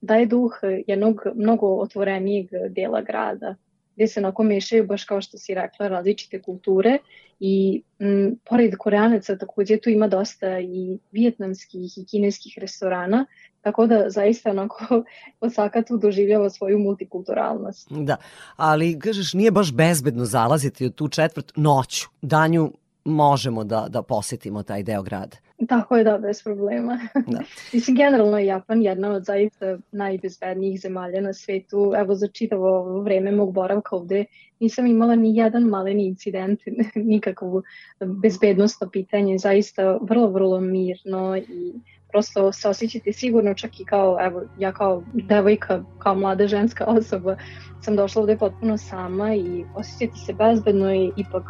[0.01, 0.53] daje duh
[0.87, 3.55] jednog mnogo otvorenijeg dela grada
[3.97, 6.99] gde se onako mešaju, baš kao što si rekla, različite kulture
[7.41, 13.27] i m, pored koreanaca takođe tu ima dosta i vijetnamskih i kineskih restorana,
[13.61, 15.05] tako da zaista onako
[15.41, 17.89] Osaka tu doživljava svoju multikulturalnost.
[17.91, 18.17] Da,
[18.57, 22.73] ali kažeš nije baš bezbedno zalaziti u tu četvrt noću, danju
[23.05, 25.37] možemo da, da posetimo taj deo grada.
[25.69, 26.99] Tako je, da, bez problema.
[27.27, 27.41] Da.
[27.73, 31.93] Mislim, generalno je Japan jedna od zaista najbezbednijih zemalja na svetu.
[31.97, 34.25] Evo, za čitavo vreme mog boravka ovde
[34.61, 36.61] nisam imala ni jedan maleni incident,
[36.95, 37.63] nikakvo
[38.01, 39.39] bezbednostno pitanje.
[39.39, 41.73] Zaista vrlo, vrlo mirno i
[42.09, 47.37] prosto se osjećate sigurno čak i kao, evo, ja kao devojka, kao mlada ženska osoba
[47.83, 51.45] sam došla ovde potpuno sama i osjećati se bezbedno i ipak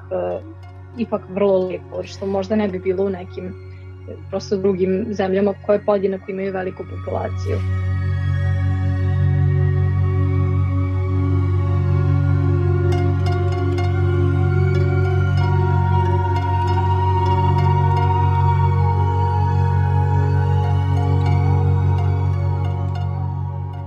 [0.99, 3.76] ipak vrlo lepo, što možda ne bi bilo u nekim
[4.31, 7.59] prosto drugim zemljama koje podjednako imaju veliku populaciju.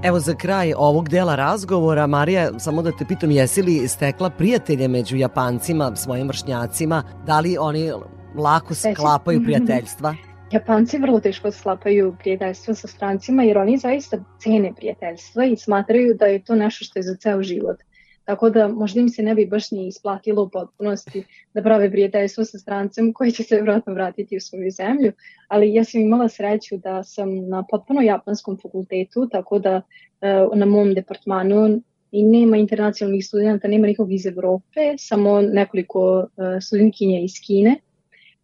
[0.03, 4.87] Evo za kraj ovog dela razgovora, Marija, samo da te pitam, jesi li stekla prijatelje
[4.87, 7.03] među Japancima, svojim vršnjacima?
[7.25, 7.91] Da li oni
[8.35, 10.15] lako sklapaju prijateljstva?
[10.51, 16.25] Japanci vrlo teško sklapaju prijateljstva sa strancima jer oni zaista cene prijateljstva i smatraju da
[16.25, 17.77] je to nešto što je za ceo život.
[18.25, 21.23] Tako da možda im se ne bi baš ni isplatilo u potpunosti
[21.53, 25.11] da prave prijateljstvo sa strancem koji će se vjerojatno vratiti u svoju zemlju,
[25.47, 30.65] ali ja sam imala sreću da sam na potpuno japanskom fakultetu, tako da uh, na
[30.65, 36.27] mom departmanu i nema internacionalnih studenta, nema nikog iz Evrope, samo nekoliko uh,
[36.61, 37.75] studentkinja iz Kine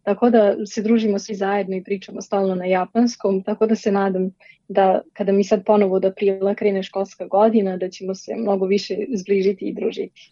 [0.06, 4.30] Tako da se družimo svi zajedno i pričamo stalno na japanskom, tako da se nadam
[4.68, 8.96] da kada mi sad ponovo do aprila krene školska godina, da ćemo se mnogo više
[9.14, 10.30] zbližiti i družiti.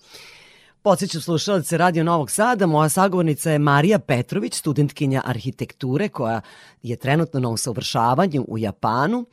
[0.82, 6.40] Podsećam slušalce Radio Novog Sada, moja sagovornica je Marija Petrović, studentkinja arhitekture koja
[6.82, 9.24] je trenutno na usavršavanju u Japanu.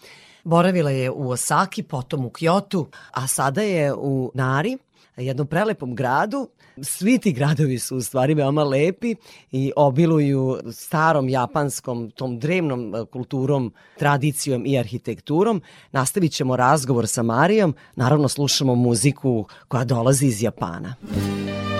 [0.43, 4.77] Boravila je u Osaki, potom u Kyoto, a sada je u Nari,
[5.17, 6.49] jednom prelepom gradu
[6.81, 9.15] Svi ti gradovi su u stvari veoma lepi
[9.51, 15.61] i obiluju starom japanskom, tom drevnom e, kulturom, tradicijom i arhitekturom.
[15.91, 20.95] Nastavit ćemo razgovor sa Marijom, naravno slušamo muziku koja dolazi iz Japana.
[21.01, 21.70] Muzika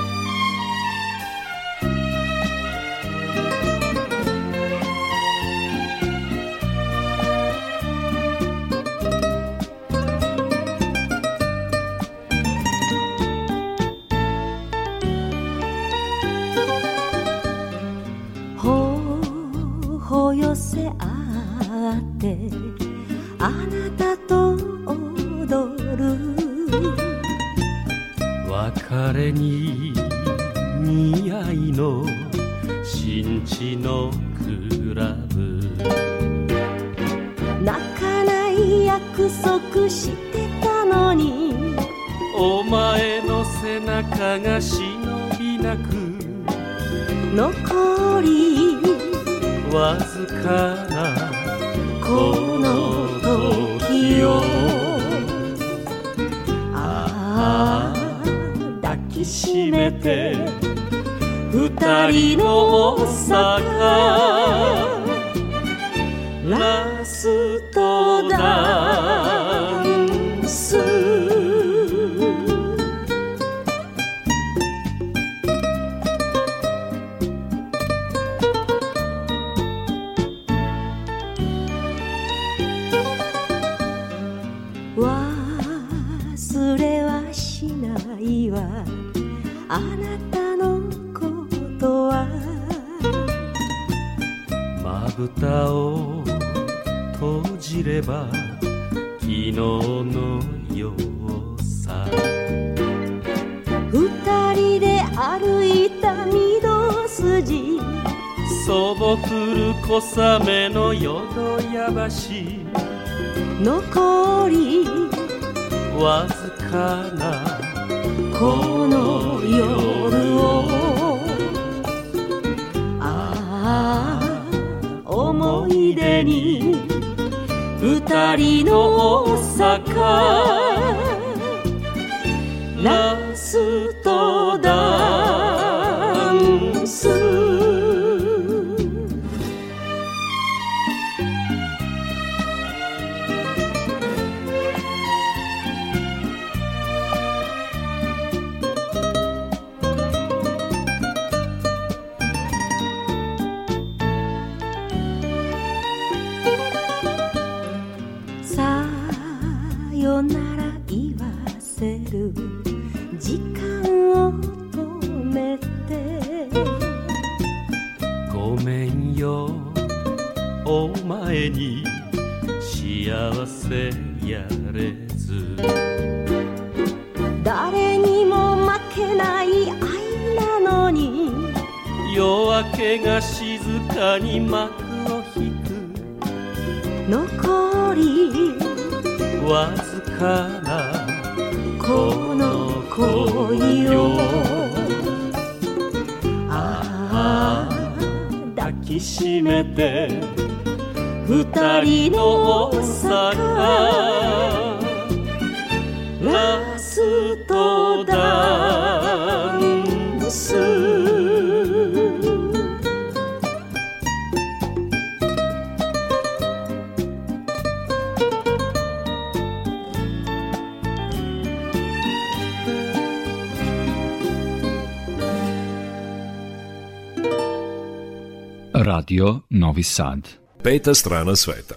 [228.92, 230.28] Radio Novi Sad.
[230.64, 231.76] Peta strana sveta.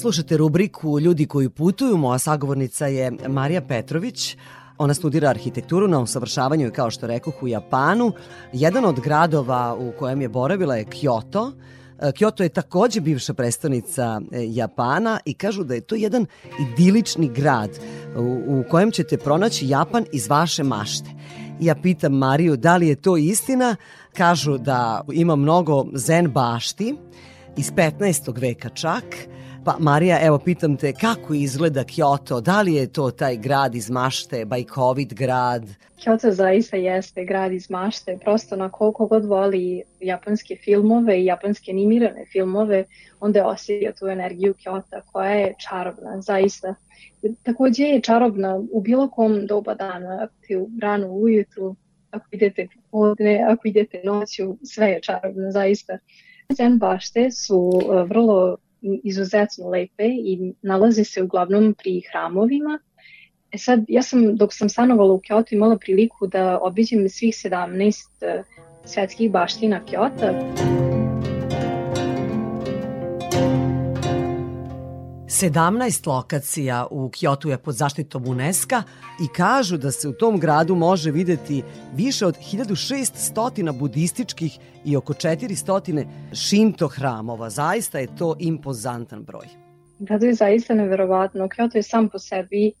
[0.00, 1.96] Slušate rubriku Ljudi koji putuju.
[1.96, 4.36] Moja sagovornica je Marija Petrović.
[4.78, 8.12] Ona studira arhitekturu na usavršavanju i kao što rekoh u Japanu.
[8.52, 11.52] Jedan od gradova u kojem je boravila je Kyoto.
[11.98, 16.26] E, Kyoto je takođe bivša prestonica e, Japana i kažu da je to jedan
[16.60, 17.70] idilični grad
[18.16, 21.10] u, u kojem ćete pronaći Japan iz vaše mašte.
[21.60, 23.76] Ja pitam Mariju da li je to istina.
[24.12, 26.94] Kažu da ima mnogo zen bašti
[27.56, 28.40] iz 15.
[28.40, 29.04] veka čak
[29.64, 32.40] Pa Marija, evo pitam te kako izgleda Kyoto?
[32.40, 35.64] Da li je to taj grad iz mašte, bajkovit grad?
[36.04, 41.70] Kyoto zaista jeste grad iz mašte, prosto na koliko god voli japanske filmove i japanske
[41.70, 42.84] animirane filmove,
[43.20, 46.74] onda je osjetio tu energiju Kyoto koja je čarobna, zaista.
[47.42, 51.76] Takođe je čarobna u bilo kom doba dana, ako ti u rano ujutru,
[52.10, 55.98] ako idete popodne, ako idete noću, sve je čarobno, zaista.
[56.52, 58.56] Zen bašte su e, vrlo
[59.02, 62.78] izuzetno lepe i nalaze se uglavnom pri hramovima.
[63.52, 68.04] E sad, ja sam, dok sam stanovala u Kyoto, imala priliku da obiđem svih 17
[68.20, 68.42] e,
[68.84, 71.03] svetskih baština Kyoto.
[75.44, 78.82] 17 lokacija u Kyoto je pod zaštitom UNESCO
[79.24, 81.62] i kažu da se u tom gradu može videti
[81.94, 87.50] više od 1600 budističkih i oko 400 šinto hramova.
[87.50, 89.46] Zaista je to impozantan broj.
[89.98, 91.48] Da, to je zaista neverovatno.
[91.48, 92.72] Kyoto je sam po sebi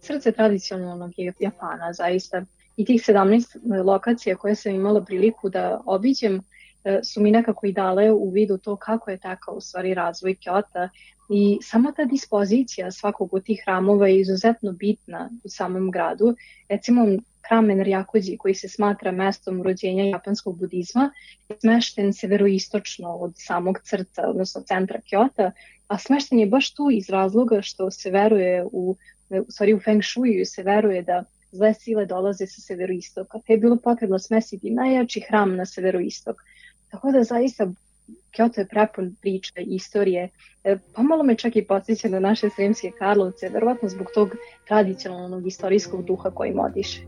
[0.00, 2.44] srce tradicionalnog Japana, zaista.
[2.76, 6.42] I tih 17 lokacija koje sam imala priliku da obiđem,
[6.84, 10.34] e, su mi nekako i dale u vidu to kako je takav u stvari razvoj
[10.34, 10.88] Kyoto
[11.28, 16.36] I sama ta dispozicija svakog od tih hramova je izuzetno bitna u samom gradu.
[16.68, 17.06] Recimo,
[17.48, 21.10] hram Enryakuji, koji se smatra mestom rođenja japanskog budizma,
[21.48, 25.50] je smešten severoistočno od samog crta, odnosno centra Kyoto,
[25.88, 28.96] a smešten je baš tu iz razloga što se veruje u,
[29.30, 33.58] u stvari u Feng Shui se veruje da zle sile dolaze sa severoistoka, te je
[33.58, 36.36] bilo potrebno smesiti najjači hram na severoistok.
[36.90, 37.72] Tako da zaista
[38.36, 40.28] Kyoto je prepun priča i istorije.
[40.64, 44.28] E, pomalo me čak i podsjeća na naše sremske Karlovce, verovatno zbog tog
[44.68, 47.00] tradicionalnog istorijskog duha koji modiše.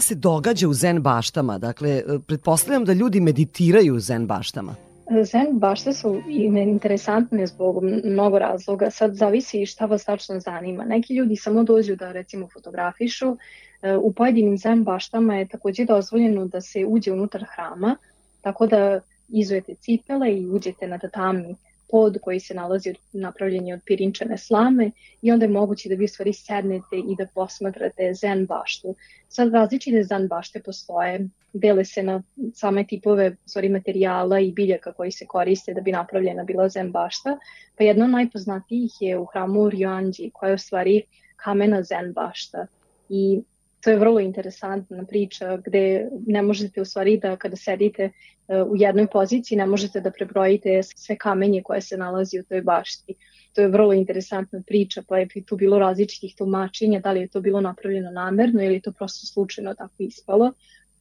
[0.00, 1.58] Se događa u zen baštama?
[1.58, 4.74] Dakle, e, pretpostavljam da ljudi meditiraju u zen baštama.
[5.22, 6.22] Zen bašte su
[6.66, 8.90] interesantne zbog mnogo razloga.
[8.90, 10.84] Sad zavisi šta vas tačno zanima.
[10.84, 13.36] Neki ljudi samo dođu da recimo fotografišu.
[13.82, 17.96] E, u pojedinim zen baštama je takođe dozvoljeno da se uđe unutar hrama,
[18.40, 21.56] tako da izujete cipele i uđete na tatami
[21.90, 24.90] pod koji se nalazi napravljen od pirinčane slame
[25.22, 28.94] i onda je moguće da vi u stvari sednete i da posmatrate zen baštu.
[29.28, 32.22] Sad različite zen bašte postoje, dele se na
[32.54, 37.38] same tipove stvari materijala i biljaka koji se koriste da bi napravljena bila zen bašta,
[37.78, 41.02] pa jedna od najpoznatijih je u hramu Ryoanji koja je u stvari
[41.36, 42.66] kamena zen bašta.
[43.08, 43.42] I
[43.80, 48.02] to je vrlo interesantna priča gde ne možete u stvari da kada sedite
[48.48, 52.62] e, u jednoj poziciji ne možete da prebrojite sve kamenje koje se nalazi u toj
[52.62, 53.14] bašti.
[53.52, 57.40] To je vrlo interesantna priča, pa je tu bilo različitih tumačenja, da li je to
[57.40, 60.52] bilo napravljeno namerno ili je to prosto slučajno tako ispalo.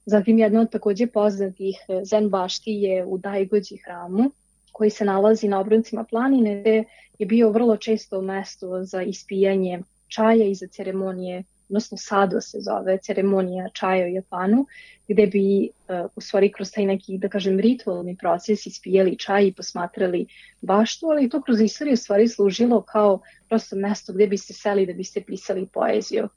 [0.05, 4.31] Zatim jedna od takođe poznatih e, zen bašti je u Daigođi hramu,
[4.71, 6.83] koji se nalazi na obroncima planine, gde
[7.19, 12.97] je bio vrlo često mesto za ispijanje čaja i za ceremonije odnosno sado se zove
[12.97, 14.65] ceremonija čaja u Japanu,
[15.07, 19.53] gde bi uh, u stvari kroz taj neki, da kažem, ritualni proces ispijeli čaj i
[19.53, 20.25] posmatrali
[20.61, 25.21] baštu, ali to kroz istoriju stvari služilo kao prosto mesto gde biste seli da biste
[25.21, 26.27] pisali poeziju.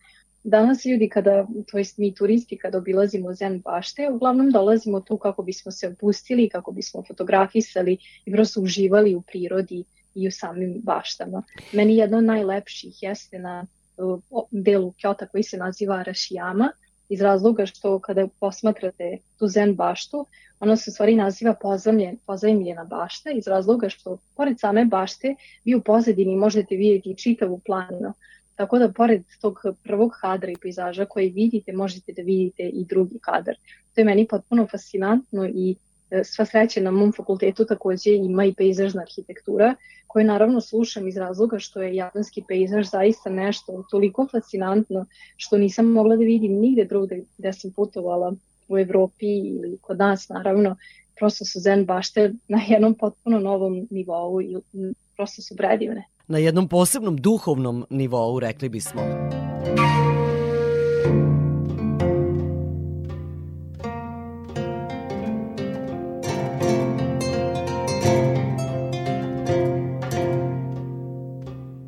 [0.45, 5.43] Danas ljudi kada, to jest mi turisti kada obilazimo zen bašte, uglavnom dolazimo tu kako
[5.43, 11.43] bismo se opustili, kako bismo fotografisali i prosto uživali u prirodi i u samim baštama.
[11.73, 13.67] Meni jedna od najlepših jeste na
[14.51, 16.69] delu Kjota koji se naziva Arashiyama,
[17.09, 20.27] iz razloga što kada posmatrate tu zen baštu,
[20.61, 25.35] ona se u stvari naziva pozemljen, pozemljena bašta, iz razloga što pored same bašte
[25.65, 28.13] vi u pozadini možete vidjeti čitavu planinu.
[28.55, 33.19] Tako da pored tog prvog kadra i pejzaža koji vidite, možete da vidite i drugi
[33.19, 33.57] kadar.
[33.95, 35.77] To je meni potpuno fascinantno i
[36.25, 39.75] sva sreća na mom fakultetu takođe ima i pejzažna arhitektura,
[40.07, 45.07] koju naravno slušam iz razloga što je japanski pejzaž zaista nešto toliko fascinantno
[45.37, 48.35] što nisam mogla da vidim nigde drugde gde sam putovala
[48.69, 50.77] u Evropi ili kod nas naravno,
[51.19, 54.57] prosto su zen bašte na jednom potpuno novom nivou i
[55.17, 56.05] prosto su predivne.
[56.29, 59.03] Na jednom posebnom duhovnom nivou, rekli bismo.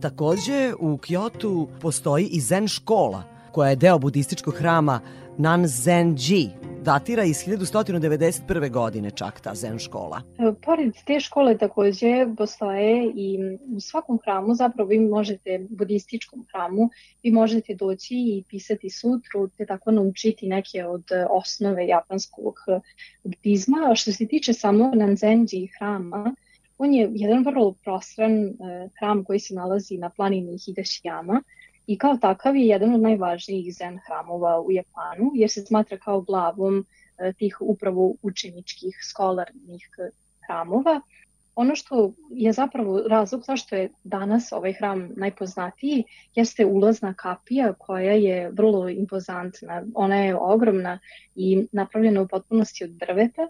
[0.04, 5.00] Takođe, u Kyotu postoji i zen škola, koja je deo budističkog hrama
[5.38, 6.50] Nanzenji,
[6.82, 8.70] datira iz 1191.
[8.70, 10.20] godine čak ta zen škola.
[10.62, 13.38] Pored te škole takođe postoje i
[13.76, 16.90] u svakom hramu, zapravo vi možete, budističkom hramu,
[17.22, 22.54] vi možete doći i pisati sutru, te tako naučiti neke od osnove japanskog
[23.24, 23.94] budizma.
[23.94, 26.34] Što se tiče samo Nanzenji hrama,
[26.78, 28.52] on je jedan vrlo prostran e,
[28.98, 31.42] hram koji se nalazi na planini Higashiyama,
[31.86, 36.20] i kao takav je jedan od najvažnijih zen hramova u Japanu jer se smatra kao
[36.20, 36.86] glavom
[37.18, 39.88] e, tih upravo učeničkih skolarnih
[40.46, 41.00] hramova.
[41.56, 46.04] Ono što je zapravo razlog zašto je danas ovaj hram najpoznatiji
[46.34, 49.84] jeste ulazna kapija koja je vrlo impozantna.
[49.94, 50.98] Ona je ogromna
[51.34, 53.48] i napravljena u potpunosti od drveta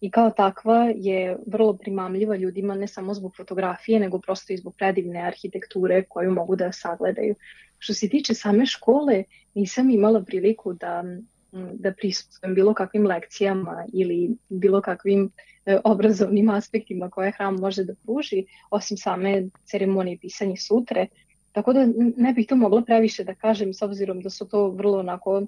[0.00, 4.74] i kao takva je vrlo primamljiva ljudima ne samo zbog fotografije nego prosto i zbog
[4.76, 7.34] predivne arhitekture koju mogu da sagledaju.
[7.78, 9.24] Što se tiče same škole,
[9.54, 11.04] nisam imala priliku da
[11.52, 15.30] da prisustujem bilo kakvim lekcijama ili bilo kakvim
[15.66, 21.06] e, obrazovnim aspektima koje hram može da pruži, osim same ceremonije pisanja sutre.
[21.52, 21.86] Tako da
[22.16, 25.42] ne bih to mogla previše da kažem s obzirom da su to vrlo onako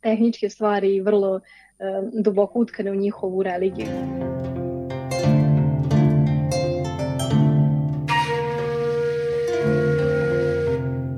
[0.00, 1.40] tehničke stvari i vrlo
[2.12, 3.88] duboko utkane u njihovu religiju.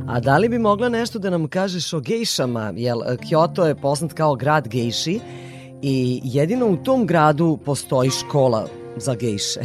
[0.08, 2.72] A da li bi mogla nešto da nam kažeš o gejšama?
[2.76, 5.20] Jel, Kyoto je poznat kao grad gejši
[5.82, 9.60] i jedino u tom gradu postoji škola za gejše.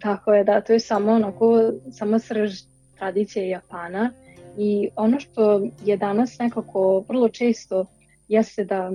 [0.00, 2.60] Tako je, da, to je samo onako, samo srž
[2.98, 4.12] tradicije Japana
[4.58, 7.86] i ono što je danas nekako vrlo često
[8.28, 8.90] jeste da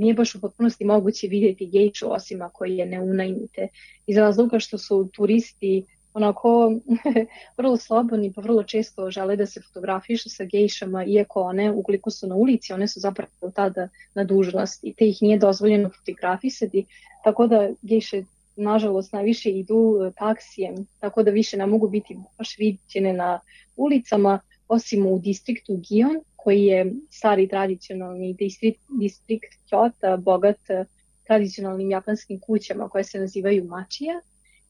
[0.00, 3.68] nije baš u potpunosti moguće vidjeti gejču osim ako je ne unajmite
[4.06, 5.84] iz razloga što su turisti
[6.14, 6.72] onako
[7.58, 12.26] vrlo slobodni pa vrlo često žele da se fotografišu sa gejšama iako one ukoliko su
[12.26, 14.94] na ulici one su zapravo tada na dužnosti.
[14.98, 16.86] Te ih nije dozvoljeno fotografisati
[17.24, 18.22] tako da gejše
[18.56, 23.40] nažalost najviše idu e, taksijem tako da više ne mogu biti baš viđene na
[23.76, 30.84] ulicama osim u distriktu Gion koji je stari tradicionalni distrikt, distrikt Kyoto bogat e,
[31.26, 34.20] tradicionalnim japanskim kućama koje se nazivaju mačija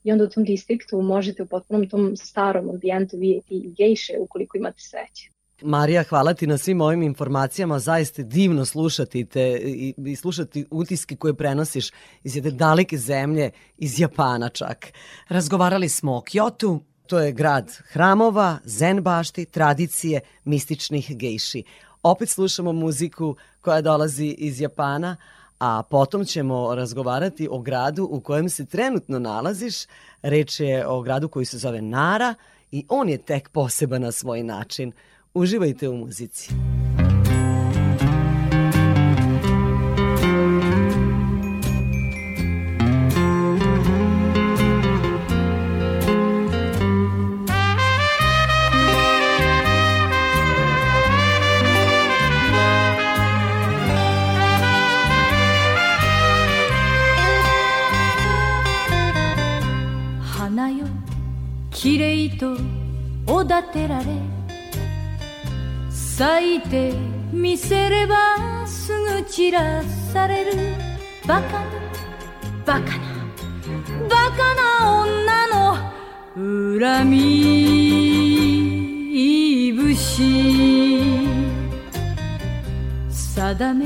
[0.04, 4.58] i onda u tom distriktu možete u potpunom tom starom ambijentu vidjeti i gejše ukoliko
[4.58, 5.30] imate sreće.
[5.62, 11.16] Marija, hvala ti na svim ovim informacijama, zaista divno slušati te i, i slušati utiske
[11.16, 11.90] koje prenosiš
[12.24, 14.92] iz jedne daleke zemlje, iz Japana čak.
[15.28, 16.80] Razgovarali smo o Kyotu,
[17.10, 21.62] to je grad hramova, zen bašti, tradicije, mističnih gejši.
[22.02, 25.16] Opet slušamo muziku koja dolazi iz Japana,
[25.58, 29.74] a potom ćemo razgovarati o gradu u kojem se trenutno nalaziš.
[30.22, 32.34] Reč je o gradu koji se zove Nara
[32.70, 34.92] i on je tek poseban na svoj način.
[35.34, 36.50] Uživajte u muzici.
[36.50, 36.89] き
[62.40, 62.56] と
[63.26, 64.06] おだてられ
[65.90, 66.94] 咲いて
[67.30, 70.52] みせればすぐ散らされる。
[71.26, 71.64] バカな
[72.64, 72.86] バカな
[74.08, 75.76] バカな女の
[76.80, 77.18] 恨み
[79.76, 80.22] 節
[83.10, 83.84] 定め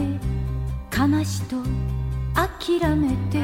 [0.96, 1.56] 悲しと
[2.34, 3.42] 諦めて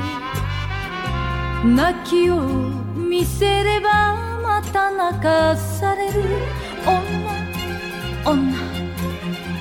[1.65, 2.41] 泣きを
[2.95, 4.30] 見せれば
[4.73, 6.23] た泣かされる。
[6.87, 7.31] 女
[8.25, 8.37] 女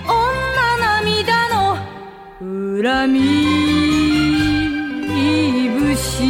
[0.08, 1.78] 女涙の
[2.82, 3.20] 恨み
[5.70, 6.24] 節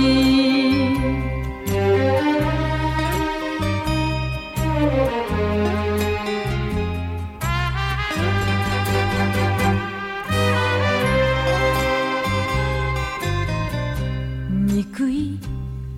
[14.66, 15.40] 憎い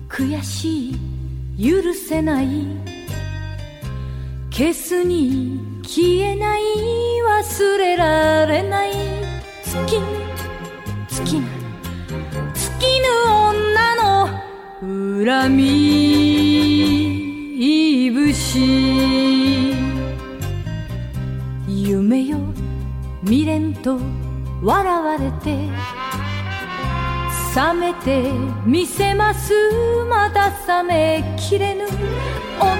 [0.08, 0.81] 悔しい
[1.62, 2.66] 許せない。
[4.50, 6.62] 消すに消えない。
[7.40, 8.90] 忘れられない。
[9.62, 10.06] 月ぬ
[11.08, 11.46] 月ぬ
[12.52, 14.28] 尽きぬ女の
[15.24, 15.62] 恨み
[18.06, 19.72] いぶし。
[21.68, 22.38] 夢よ
[23.22, 24.00] 未練と
[24.64, 26.01] 笑われて。
[27.54, 28.32] 冷めて
[28.64, 29.52] みせます。
[30.08, 31.84] まだ冷めきれぬ。
[32.58, 32.72] 女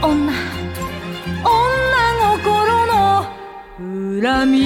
[0.00, 0.32] 女
[1.44, 1.52] 女
[2.38, 3.26] 心の
[4.22, 4.58] 恨み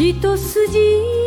[0.00, 1.19] 一筋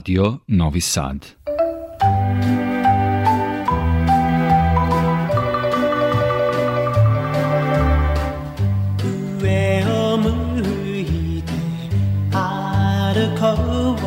[0.00, 1.36] Radio Novi Sad.「
[9.38, 10.30] 上を向
[10.98, 11.52] いて
[12.32, 13.44] 歩こ
[14.00, 14.06] う」「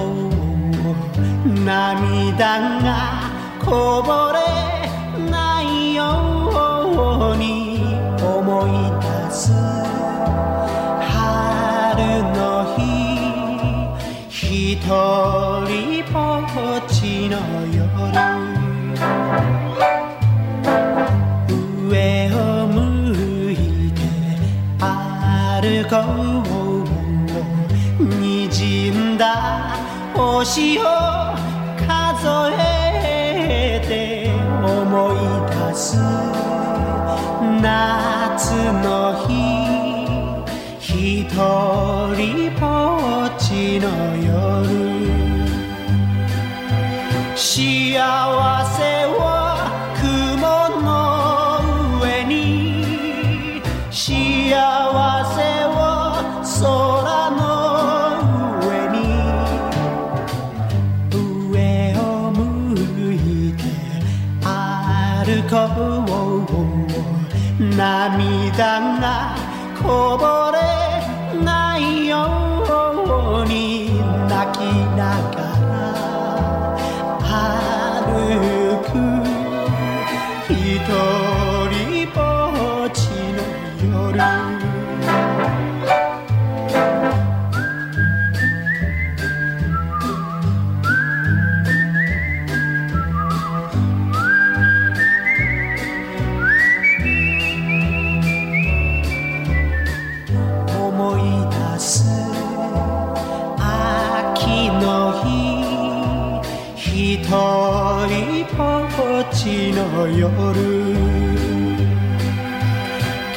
[1.64, 3.30] 涙が
[3.64, 4.33] こぼれ
[30.55, 31.04] 时候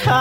[0.07, 0.13] 悲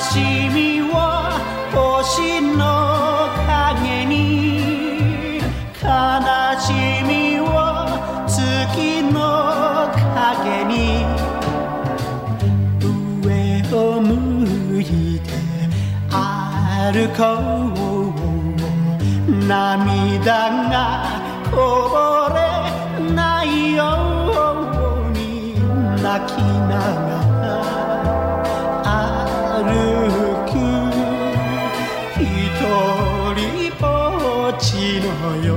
[0.00, 0.18] し
[0.52, 1.38] みは
[1.72, 5.38] 星の影に。
[5.80, 5.86] 悲
[6.58, 6.66] し
[7.06, 7.54] みは
[8.26, 9.86] 月の
[10.18, 10.74] 影に。
[13.22, 13.28] 上
[13.72, 14.84] を向い
[15.20, 15.30] て
[16.10, 17.18] 歩こ
[17.76, 17.90] う。
[19.46, 20.74] 涙が
[21.52, 21.54] こ
[21.88, 21.94] ぼ
[22.34, 22.38] れ
[23.14, 23.80] ないよ
[25.06, 25.54] うに
[26.02, 27.09] 泣きながら。
[34.60, 35.08] ちの
[35.42, 35.56] 夜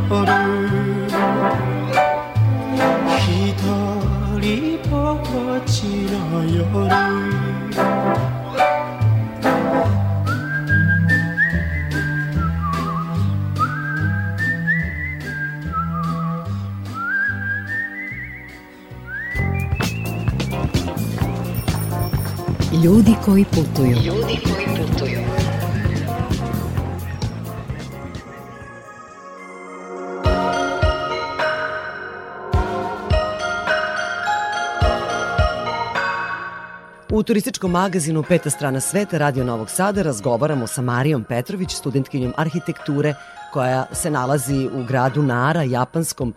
[3.20, 7.24] ひとりぼっちの夜
[22.84, 23.96] ljudi koji putuju.
[24.04, 24.53] Ljudi
[37.14, 43.14] U turističkom magazinu Peta strana sveta Radio Novog Sada razgovaramo sa Marijom Petrović, studentkinjom arhitekture
[43.52, 46.34] koja se nalazi u gradu Nara, japanskom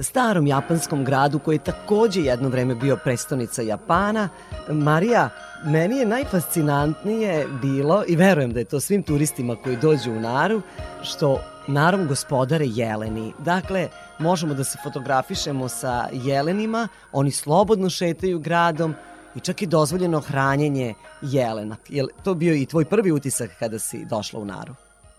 [0.00, 4.28] starom japanskom gradu koji je takođe jedno vreme bio prestonica Japana.
[4.68, 5.30] Marija,
[5.64, 10.62] meni je najfascinantnije bilo, i verujem da je to svim turistima koji dođu u Naru,
[11.02, 13.32] što narom gospodare jeleni.
[13.38, 18.94] Dakle, možemo da se fotografišemo sa jelenima, oni slobodno šetaju gradom,
[19.36, 21.76] i čak i dozvoljeno hranjenje jelena.
[21.88, 24.74] Je to bio i tvoj prvi utisak kada si došla u Naru?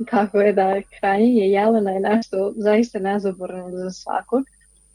[0.10, 4.44] Kako je da hranjenje jelena je nešto zaista nezaborno za svakog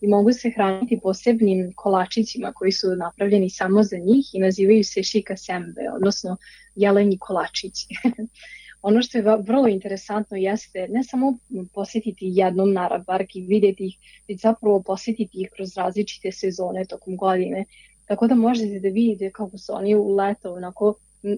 [0.01, 5.03] i mogu se hraniti posebnim kolačićima koji su napravljeni samo za njih i nazivaju se
[5.03, 6.37] shika sembe, odnosno
[6.75, 7.87] jelenji kolačići.
[8.89, 11.39] ono što je vrlo interesantno jeste ne samo
[11.75, 13.97] posjetiti jednom Nara park i vidjeti ih,
[14.29, 17.65] već zapravo posjetiti ih kroz različite sezone tokom godine
[18.07, 20.95] Tako da možete da vidite kako su oni u leto onako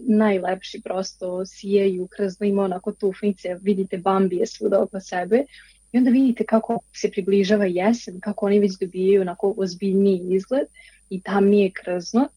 [0.06, 5.44] najlepši prosto sijaju kroz limo onako tufnice, vidite bambije svuda oko sebe
[5.92, 10.66] i onda vidite kako se približava jesen, kako oni već dobijaju onako ozbiljniji izgled
[11.10, 12.28] i tamnije krzno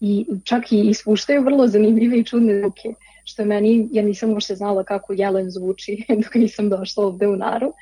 [0.00, 2.88] i čak i ispuštaju vrlo zanimljive i čudne zvuke,
[3.24, 7.72] što meni, ja nisam uopšte znala kako jelen zvuči dok nisam došla ovde u Naru,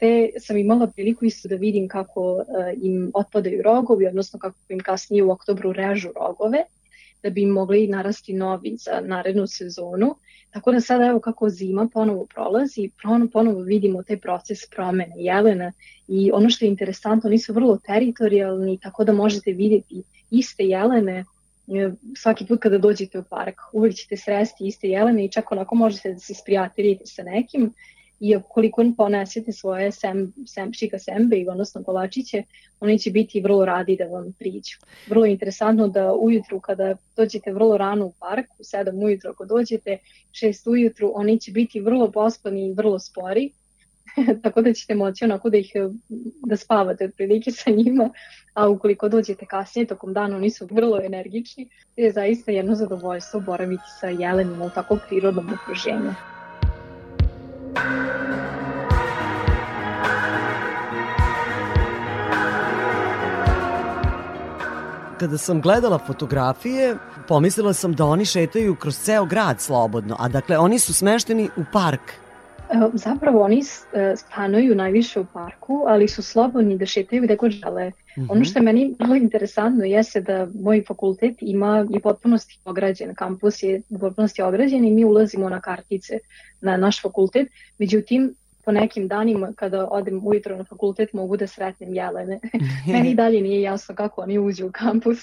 [0.00, 2.44] te sam imala priliku isto da vidim kako uh,
[2.82, 6.64] im otpadaju rogovi, odnosno kako im kasnije u oktobru režu rogove,
[7.22, 10.14] da bi im mogli narasti novi za narednu sezonu.
[10.50, 15.72] Tako da sada evo kako zima ponovo prolazi, ponovo, ponovo vidimo taj proces promene jelena
[16.08, 21.24] i ono što je interesantno, oni su vrlo teritorijalni, tako da možete vidjeti iste jelene
[21.68, 25.74] e, svaki put kada dođete u park, uvijek ćete sresti iste jelene i čak onako
[25.74, 27.72] možete da se sprijateljite sa nekim
[28.20, 32.42] i koliko ponesete svoje sem, sem, šika sembe odnosno kolačiće,
[32.80, 34.76] oni će biti vrlo radi da vam priđu.
[35.06, 39.44] Vrlo je interesantno da ujutru kada dođete vrlo rano u park, u 7 ujutru ako
[39.44, 39.98] dođete,
[40.30, 43.50] 6 ujutru, oni će biti vrlo pospani i vrlo spori,
[44.42, 45.72] tako da ćete moći onako da ih
[46.46, 48.10] da spavate otprilike sa njima,
[48.54, 53.82] a ukoliko dođete kasnije tokom dana oni su vrlo energični, je zaista jedno zadovoljstvo boraviti
[54.00, 56.39] sa jelenima u tako prirodnom okruženju.
[65.20, 66.96] Kada sam gledala fotografije,
[67.28, 71.64] pomislila sam da oni šetaju kroz ceo grad slobodno, a dakle oni su smešteni u
[71.72, 72.00] park.
[72.72, 73.60] E, zapravo oni
[73.92, 77.88] e, stanuju najviše u parku, ali su slobodni da šetaju gde god žele.
[77.88, 78.26] Mm -hmm.
[78.28, 83.62] Ono što je meni vrlo interesantno jeste da moj fakultet ima i potpunosti ograđen, kampus
[83.62, 86.18] je u potpunosti ograđen i mi ulazimo na kartice
[86.60, 87.48] na naš fakultet,
[87.78, 88.34] međutim
[88.64, 92.40] po nekim danima kada odem ujutro na fakultet mogu da sretnem jelene.
[92.92, 95.18] Meni dalje nije jasno kako oni uđu u kampus,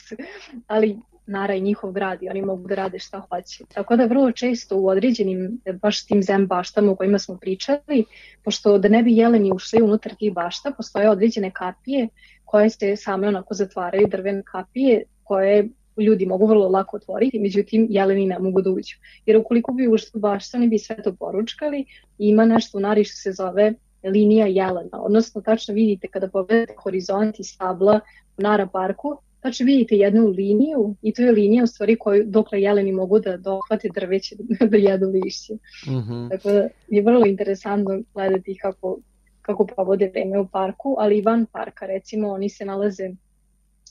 [0.68, 0.98] ali
[1.28, 3.64] Nara i njihov grad i oni mogu da rade šta hoće.
[3.74, 8.06] Tako da vrlo često u određenim baš tim zem baštama u kojima smo pričali,
[8.44, 12.08] pošto da ne bi jeleni ušli unutar tih bašta, postoje određene kapije
[12.46, 18.26] koje se same onako zatvaraju, drvene kapije koje ljudi mogu vrlo lako otvoriti, međutim jeleni
[18.26, 18.96] ne mogu da uđu.
[19.26, 21.80] Jer ukoliko bi ušli u baštu, oni bi sve to poručkali
[22.18, 23.74] i ima nešto u nari što se zove
[24.04, 28.00] linija jelena, odnosno tačno vidite kada pogledate horizont i stabla
[28.38, 32.62] u Nara parku, tačno vidite jednu liniju i to je linija u stvari koju dokle
[32.62, 34.36] jeleni mogu da dohvate drveće
[34.72, 35.54] da jedu lišće.
[35.88, 36.30] Mm -hmm.
[36.30, 38.98] Tako da je vrlo interesantno gledati kako,
[39.42, 43.10] kako provode vreme u parku, ali i van parka recimo oni se nalaze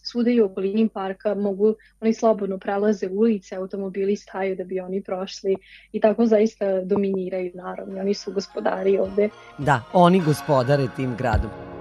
[0.07, 5.03] svuda i u okolini parka mogu, oni slobodno prelaze ulice, automobili staju da bi oni
[5.03, 5.57] prošli
[5.93, 9.29] i tako zaista dominiraju naravno, oni su gospodari ovde.
[9.59, 11.76] Da, oni gospodare tim gradom.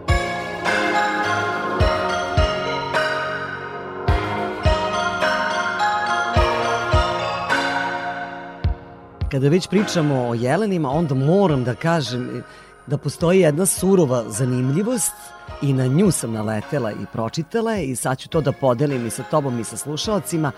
[9.36, 12.44] Kada već pričamo o jelenima, onda moram da kažem
[12.88, 15.14] da postoji jedna surova zanimljivost
[15.62, 19.24] i na nju sam naletela i pročitala i sad ću to da podelim i sa
[19.24, 20.52] tobom i sa slušalcima.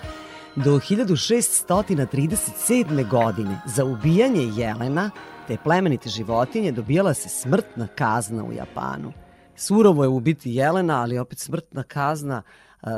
[0.55, 3.09] Do 1637.
[3.09, 5.11] godine za ubijanje jelena
[5.47, 9.13] te plemenite životinje dobijala se smrtna kazna u Japanu.
[9.55, 12.41] Surovo je ubiti jelena, ali opet smrtna kazna.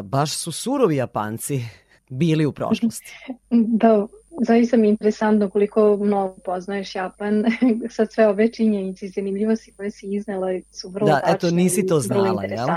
[0.03, 1.65] Baš su surovi Japanci
[2.09, 3.13] bili u prošlosti.
[3.81, 4.07] Da,
[4.41, 7.45] zaista mi je interesantno koliko mnogo poznaješ Japan.
[7.95, 11.87] Sad sve ove činjenice i zanimljivosti koje si iznela su vrlo Da, tačne eto, nisi
[11.87, 12.67] to znala, jel?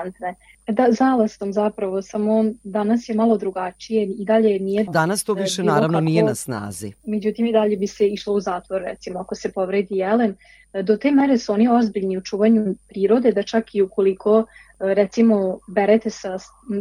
[0.69, 4.85] Da, zalastom zapravo, samo danas je malo drugačije i dalje nije...
[4.85, 6.93] Danas to više naravno nije kako- na snazi.
[7.07, 10.37] Međutim, i dalje bi se išlo u zatvor, recimo, ako se povredi jelen.
[10.83, 14.45] Do te mere su oni ozbiljni u čuvanju prirode, da čak i ukoliko,
[14.83, 16.39] recimo, berete sa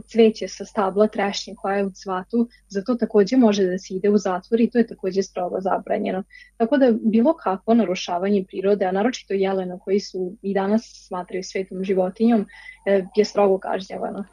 [0.07, 4.10] cveće sa stabla trešnje koja je u cvatu, za to takođe može da se ide
[4.10, 6.23] u zatvor i to je takođe strogo zabranjeno.
[6.57, 11.84] Tako da bilo kakvo narušavanje prirode, a naročito jelena koji su i danas smatraju svetom
[11.84, 12.45] životinjom,
[12.86, 14.26] e, je strogo kažnjavano.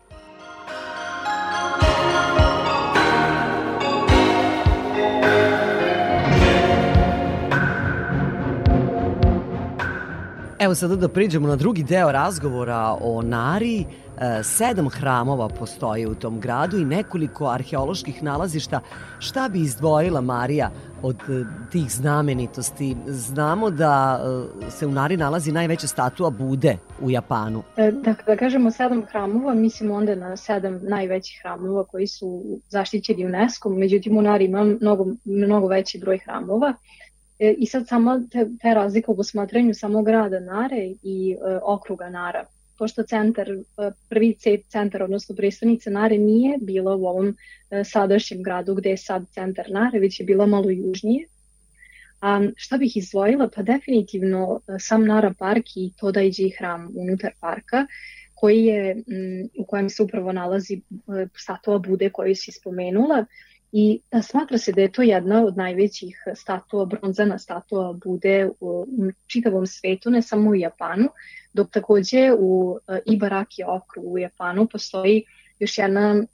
[10.61, 13.81] Evo sada da priđemo na drugi deo razgovora o Nari.
[13.81, 18.81] E, Sedam hramova postoji u tom gradu i nekoliko arheoloških nalazišta.
[19.19, 20.71] Šta bi izdvojila Marija
[21.03, 22.97] od e, tih znamenitosti?
[23.07, 24.21] Znamo da
[24.67, 27.63] e, se u Nari nalazi najveća statua Bude u Japanu.
[27.77, 33.69] E, Da, kažemo sedam hramova, mislimo onda na sedam najvećih hramova koji su zaštićeni UNESCO,
[33.69, 36.75] međutim u Nari ima mnogo, mnogo veći broj hramova.
[37.39, 42.47] I sad samo te, te razlika u posmatranju samog grada Nare i e, okruga Nara.
[42.79, 47.37] Pošto centar, e, prvi ce- centar, odnosno predstavnica Nare nije bila u ovom
[47.71, 51.27] e, sadašnjem gradu gde je sad centar Nare, već je bila malo južnije.
[52.21, 53.49] A šta bih izdvojila?
[53.55, 57.87] Pa definitivno e, sam Nara park i Todaiđi hram unutar parka,
[58.35, 60.81] koji je, m, u kojem se upravo nalazi e,
[61.37, 63.25] statua Bude koju si spomenula
[63.73, 68.87] i da smatra se da je to jedna od najvećih statua, bronzana statua Bude u,
[69.27, 71.09] čitavom svetu, ne samo u Japanu,
[71.53, 75.25] dok takođe u e, Ibaraki okrugu u Japanu postoji
[75.59, 76.25] još jedna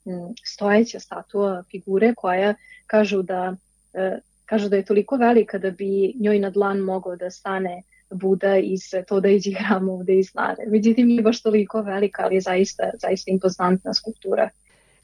[0.45, 2.55] stojeća statua figure koja
[2.87, 3.57] kažu da
[3.95, 8.57] e, kažu da je toliko velika da bi njoj na dlan mogao da stane Buda
[8.57, 10.65] iz Todaiđi hrama ovde iz Nare.
[10.67, 14.49] Međutim, nije baš toliko velika, ali je zaista, zaista impozantna skulptura.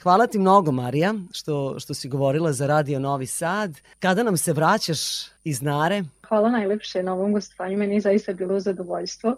[0.02, 3.80] Hvala ti mnogo, Marija, što, što si govorila za Radio Novi Sad.
[3.98, 4.98] Kada nam se vraćaš
[5.44, 6.02] iz Nare?
[6.28, 9.36] Hvala najlepše na ovom gostovanju, meni je zaista bilo zadovoljstvo.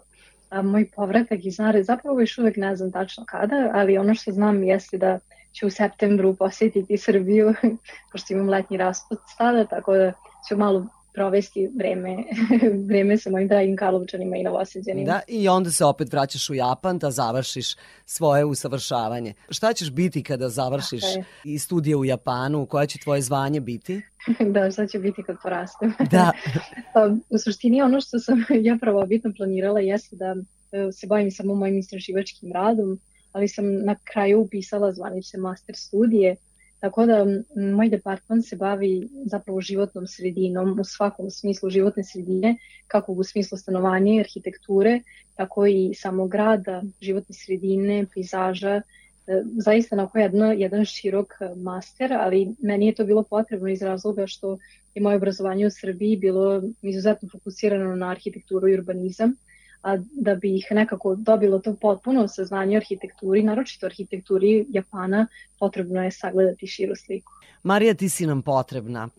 [0.49, 4.31] A, moj povratak iz Nare, zapravo još uvek ne znam tačno kada, ali ono što
[4.31, 5.19] znam jeste da
[5.53, 7.53] ću u septembru posjetiti Srbiju,
[8.11, 10.13] pošto imam letnji raspust tada, tako da
[10.49, 12.17] ću malo provesti vreme,
[12.89, 15.05] vreme sa mojim dragim Karlovčanima i Novoseđanima.
[15.05, 17.75] Da, i onda se opet vraćaš u Japan da završiš
[18.05, 19.33] svoje usavršavanje.
[19.49, 21.03] Šta ćeš biti kada završiš
[21.43, 22.65] i studije u Japanu?
[22.65, 24.01] Koje će tvoje zvanje biti?
[24.53, 25.93] da, šta će biti kad porastem.
[26.11, 26.31] Da.
[26.93, 30.35] Pa, u suštini ono što sam ja prvobitno planirala jeste da
[30.71, 32.99] e, se bavim samo mojim istraživačkim radom,
[33.31, 36.35] ali sam na kraju upisala zvanične master studije,
[36.83, 42.57] tako da moj departman se bavi zapravo životnom sredinom u svakom smislu životne sredine,
[42.87, 44.99] kako u smislu stanovanja i arhitekture,
[45.35, 48.81] tako i samog grada, životne sredine, pejzaža,
[49.27, 53.81] E, zaista onako jedno, jedan širok e, master, ali meni je to bilo potrebno iz
[53.81, 54.57] razloga što
[54.95, 59.35] je moje obrazovanje u Srbiji bilo izuzetno fokusirano na arhitekturu i urbanizam,
[59.83, 65.27] a da bi ih nekako dobilo to potpuno saznanje o arhitekturi, naročito arhitekturi Japana,
[65.59, 67.31] potrebno je sagledati širu sliku.
[67.63, 69.09] Marija, ti si nam potrebna.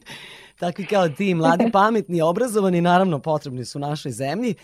[0.59, 4.55] Takvi kao ti, mladi, pametni, obrazovani, naravno potrebni su našoj zemlji.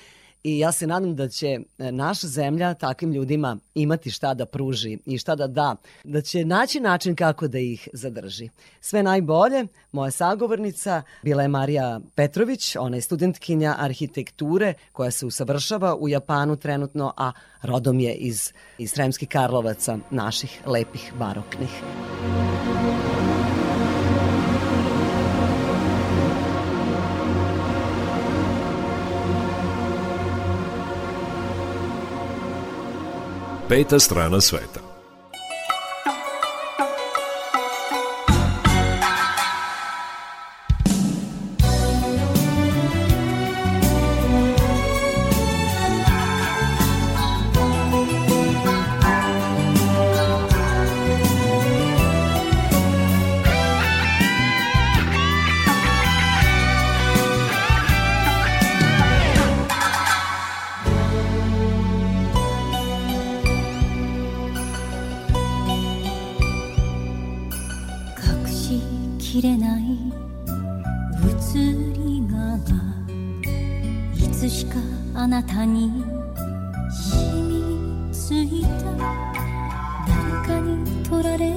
[0.44, 4.98] I ja se nadam da će e, naša zemlja takvim ljudima imati šta da pruži
[5.06, 8.48] i šta da da, da će naći način kako da ih zadrži.
[8.80, 15.96] Sve najbolje, moja sagovornica bila je Marija Petrović, ona je studentkinja arhitekture koja se usavršava
[15.96, 21.70] u Japanu trenutno, a rodom je iz, iz Sremskih Karlovaca, naših lepih baroknih.
[33.70, 34.89] Peta strana sveta.
[75.30, 76.04] なたに
[76.90, 78.68] 染みついた
[80.08, 81.54] 誰かに取られる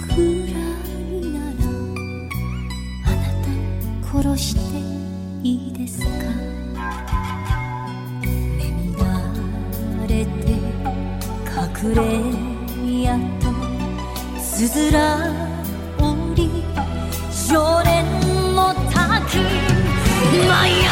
[0.00, 1.54] くらいなら
[3.06, 3.22] あな
[4.02, 4.60] た殺して
[5.44, 6.08] いいですか？
[8.24, 9.04] 眠ら
[10.08, 10.58] れて
[11.54, 12.00] 隠れ
[13.02, 13.46] やと
[14.40, 14.98] すずら
[16.00, 16.50] 折り
[17.48, 18.04] 常連
[18.56, 19.38] の滝
[20.48, 20.84] 舞い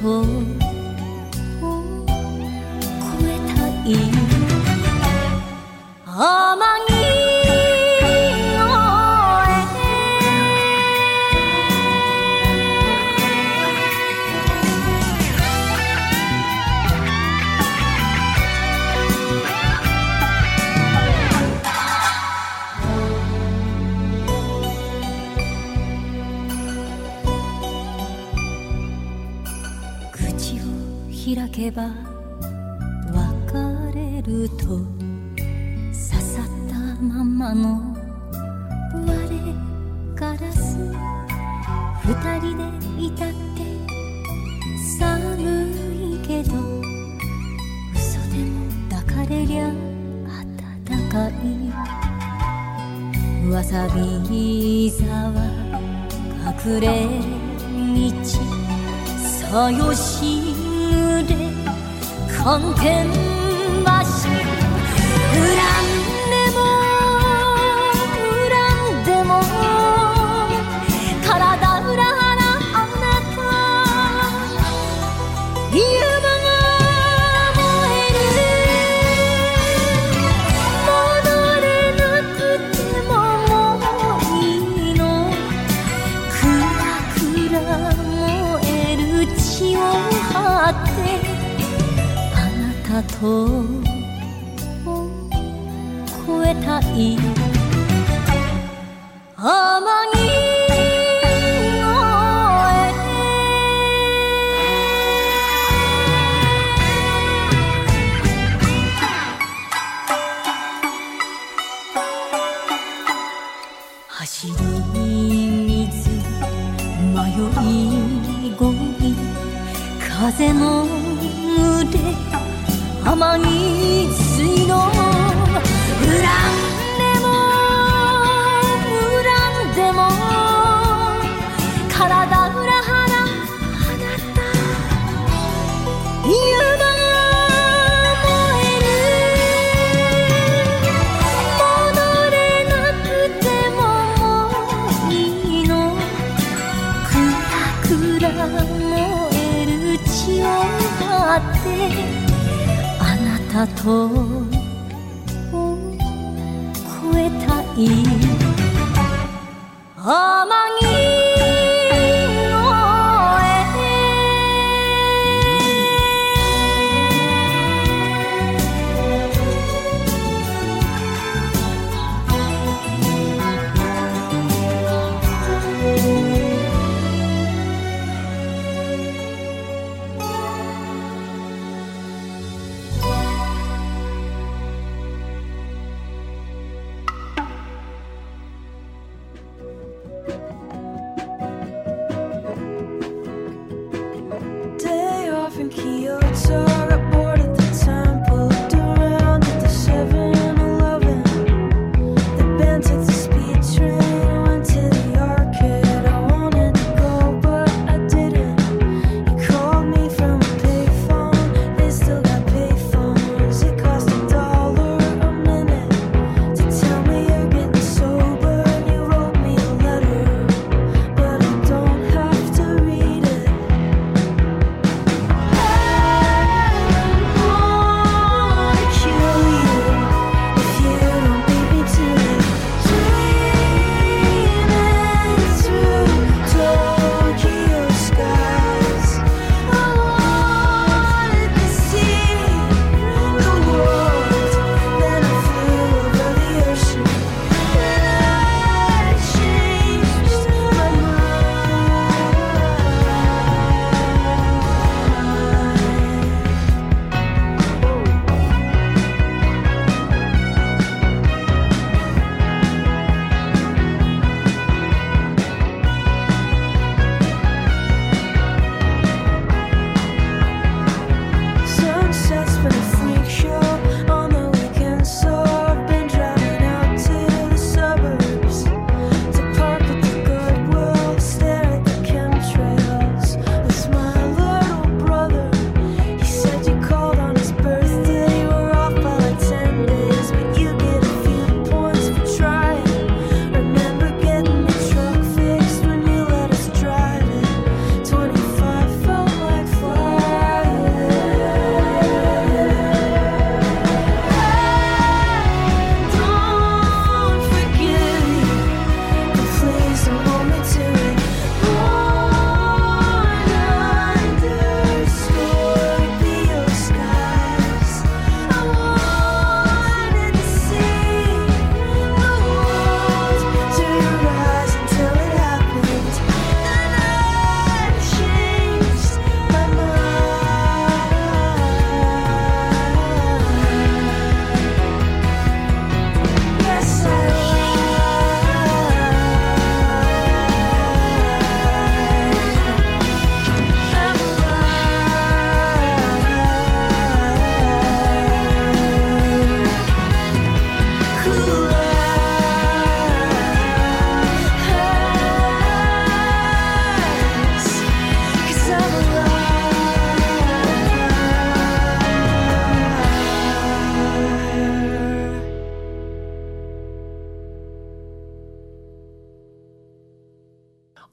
[0.00, 0.59] 错。
[56.62, 58.50] 暮れ道。
[59.18, 61.34] さよしぐれ
[62.28, 63.19] 寒天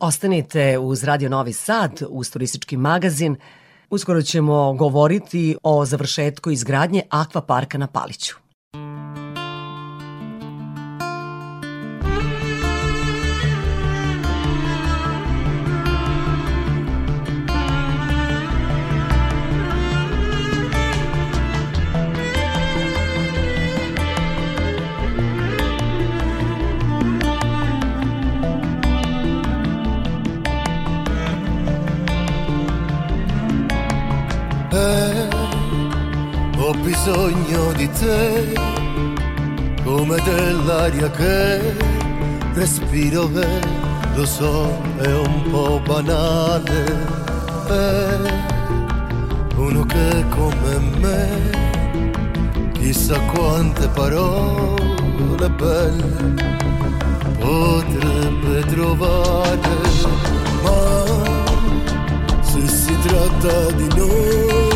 [0.07, 3.35] Ostanite uz Radio Novi Sad, uz turistički magazin.
[3.89, 8.46] Uskoro ćemo govoriti o završetku izgradnje akvaparka na Paliću.
[37.57, 38.53] Bisogno di te,
[39.83, 41.75] come dell'aria che
[42.53, 43.59] respiro e
[44.15, 46.85] lo so è un po' banale,
[47.67, 48.17] è
[49.55, 56.45] uno che come me, chissà quante parole belle
[57.39, 59.77] potrebbe trovare,
[60.63, 61.05] ma
[62.41, 64.66] se si tratta di noi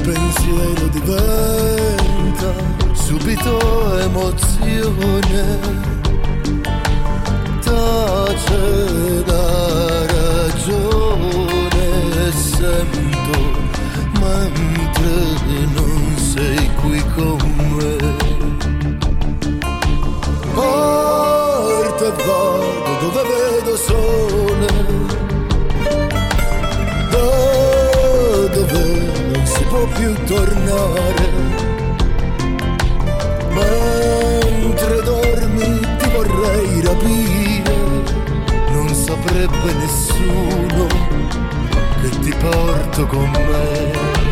[0.00, 2.52] il pensiero diventa
[2.92, 5.58] subito emozione,
[7.60, 11.82] tace la ragione,
[12.32, 13.38] sento
[14.20, 15.10] mentre
[15.74, 17.59] non sei qui con me.
[39.30, 40.86] Non saprebbe nessuno
[42.00, 44.29] che ti porto con me.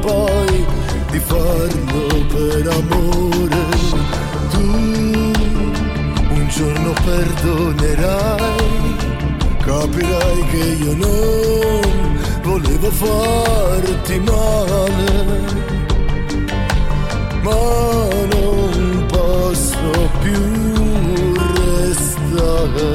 [0.00, 0.66] Poi
[1.10, 3.66] di farlo per amore.
[4.50, 4.60] Tu
[6.30, 8.78] un giorno perdonerai
[9.68, 11.80] capirai che io non
[12.42, 15.12] volevo farti male,
[17.42, 17.52] ma
[18.32, 21.34] non posso più
[21.76, 22.94] restare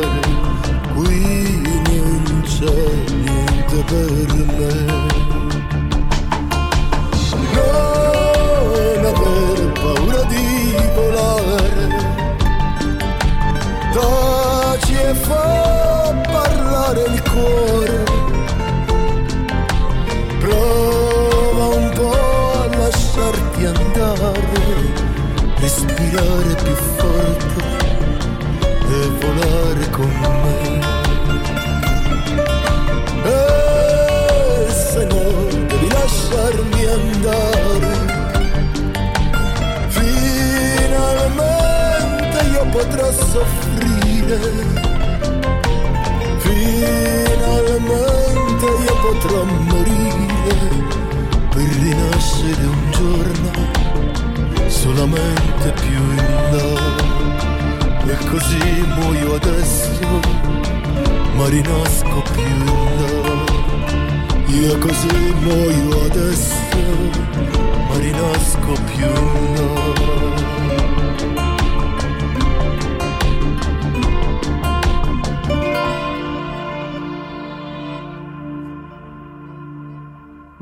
[0.96, 2.82] qui, non c'è
[3.24, 4.33] niente per
[46.40, 47.86] Finalmente
[48.66, 50.58] io potrò morire
[51.50, 53.52] per rinascere un giorno
[54.68, 56.18] solamente più in
[56.52, 56.68] là.
[58.06, 60.20] E così muoio adesso,
[61.36, 63.12] ma rinasco più in là.
[64.48, 66.56] Io così muoio adesso,
[67.88, 69.74] ma rinasco più in là.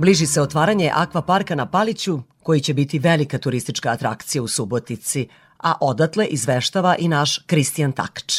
[0.02, 5.74] Bliži se otvaranje akvaparka na Paliću, koji će biti velika turistička atrakcija u Subotici, a
[5.82, 8.34] odatle izveštava i naš Kristijan Takač.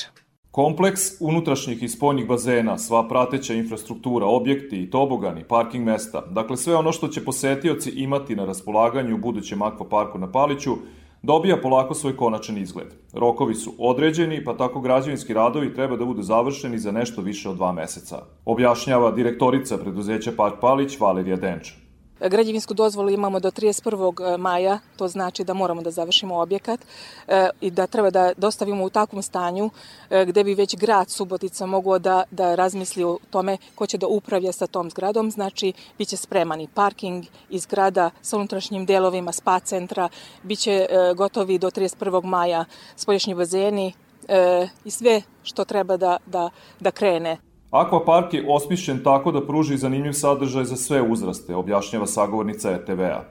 [0.50, 6.92] Kompleks unutrašnjih i spoljnih bazena, sva prateća infrastruktura, objekti, tobogani, parking mesta, dakle sve ono
[6.92, 10.76] što će posetioci imati na raspolaganju u budućem akvaparku na Paliću,
[11.22, 12.86] dobija polako svoj konačan izgled.
[13.12, 17.56] Rokovi su određeni, pa tako građevinski radovi treba da budu završeni za nešto više od
[17.56, 18.22] dva meseca.
[18.44, 21.81] Objašnjava direktorica preduzeća Park Palić Valerija Denča.
[22.28, 24.36] Građevinsku dozvolu imamo do 31.
[24.36, 26.80] maja, to znači da moramo da završimo objekat
[27.28, 29.70] e, i da treba da dostavimo u takvom stanju
[30.10, 34.06] e, gde bi već grad Subotica mogao da, da razmisli o tome ko će da
[34.06, 39.32] upravlja sa tom zgradom, znači bit će spreman i parking iz grada sa unutrašnjim delovima
[39.32, 40.08] spa centra,
[40.42, 42.24] bit će e, gotovi do 31.
[42.24, 42.64] maja
[42.96, 43.92] spolješnji bazeni,
[44.28, 46.50] e, i sve što treba da, da,
[46.80, 47.51] da krene.
[47.72, 53.24] Akvapark je osmišljen tako da pruži zanimljiv sadržaj za sve uzraste, objašnjava sagovornica ETV-a.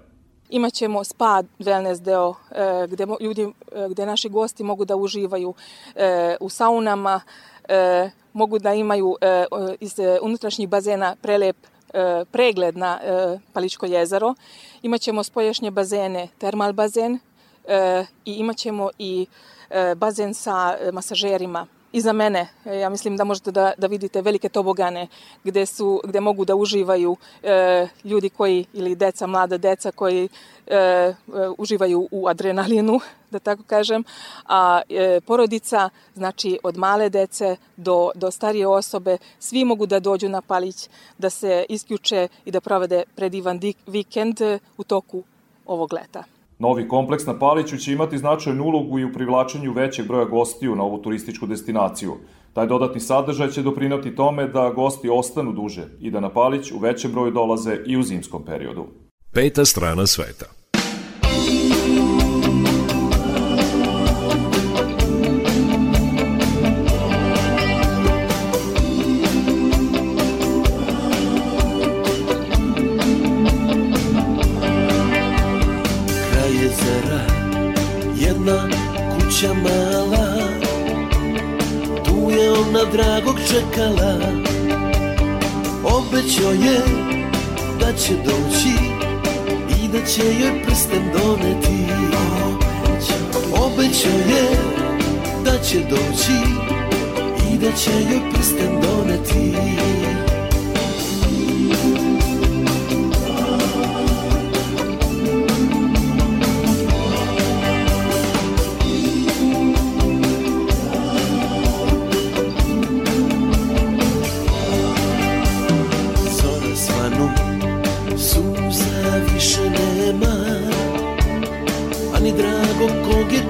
[0.50, 5.54] Imaćemo spa wellness deo e, gde ljudi e, gde naši gosti mogu da uživaju
[5.96, 7.22] e, u saunama,
[7.70, 9.46] e, mogu da imaju e,
[9.80, 11.58] iz unutrašnjih bazena prelep
[11.94, 14.34] e, pregled na e, Paličko jezero.
[14.82, 17.20] Imaćemo spojašnje bazene, termal bazen
[17.68, 19.26] e, i imaćemo i
[19.70, 22.48] e, bazen sa masažerima iza mene.
[22.66, 25.08] Ja mislim da možete da, da vidite velike tobogane
[25.44, 30.30] gde, su, gde mogu da uživaju e, ljudi koji, ili deca, mlada deca koji
[30.68, 31.14] e, e,
[31.58, 33.00] uživaju u adrenalinu,
[33.32, 34.04] da tako kažem,
[34.46, 40.30] a e, porodica, znači od male dece do, do starije osobe, svi mogu da dođu
[40.30, 44.42] na Palić, da se isključe i da provede predivan vikend
[44.78, 45.24] u toku
[45.66, 46.24] ovog leta.
[46.62, 50.84] Novi kompleks na Paliću će imati značajnu ulogu i u privlačenju većeg broja gostiju na
[50.84, 52.14] ovu turističku destinaciju.
[52.54, 56.80] Taj dodatni sadržaj će doprinati tome da gosti ostanu duže i da na Palić u
[56.80, 58.86] većem broju dolaze i u zimskom periodu.
[59.34, 60.61] Peta strana sveta.
[79.42, 80.38] Kuća mala
[82.06, 84.18] Tu je ona dragog čekala.
[85.84, 86.82] Obećao je
[87.80, 88.76] da će doći
[89.84, 91.86] I da će joj prsten doneti.
[93.54, 94.50] Obećao je
[95.46, 96.38] da će doći
[97.54, 100.01] I da će joj prsten doneti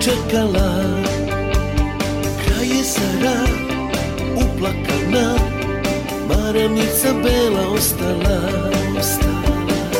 [0.01, 0.71] čekala
[2.43, 3.39] Kraj je Sara
[4.35, 5.35] uplakana
[6.29, 8.39] Maranica bela ostala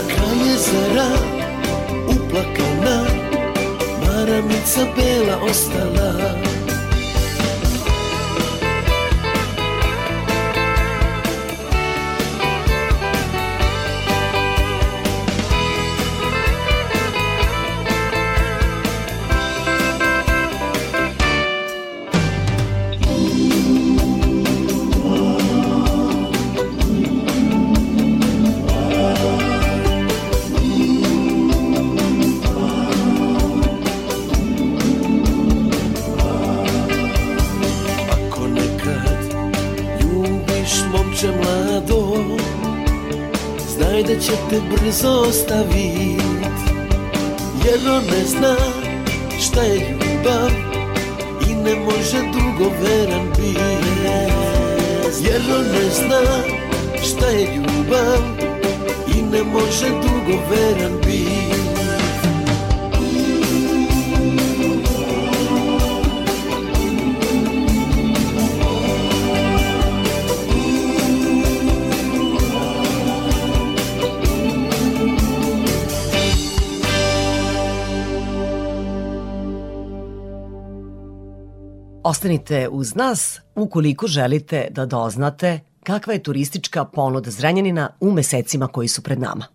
[0.07, 1.11] Kraj je Sara
[2.07, 3.05] uplakana
[4.05, 6.50] Maranica bela ostala
[44.51, 46.21] te brzo ostavit.
[47.65, 48.55] Jer on ne zna
[49.39, 50.51] šta je ljubav
[51.49, 53.57] I ne može dugo veran bit.
[55.21, 56.21] Jer on ne zna
[57.03, 58.21] šta je ljubav
[59.17, 61.30] I ne može dugo veran bit
[82.11, 88.87] Ostanite uz nas ukoliko želite da doznate kakva je turistička ponuda Zrenjanina u mesecima koji
[88.87, 89.45] su pred nama.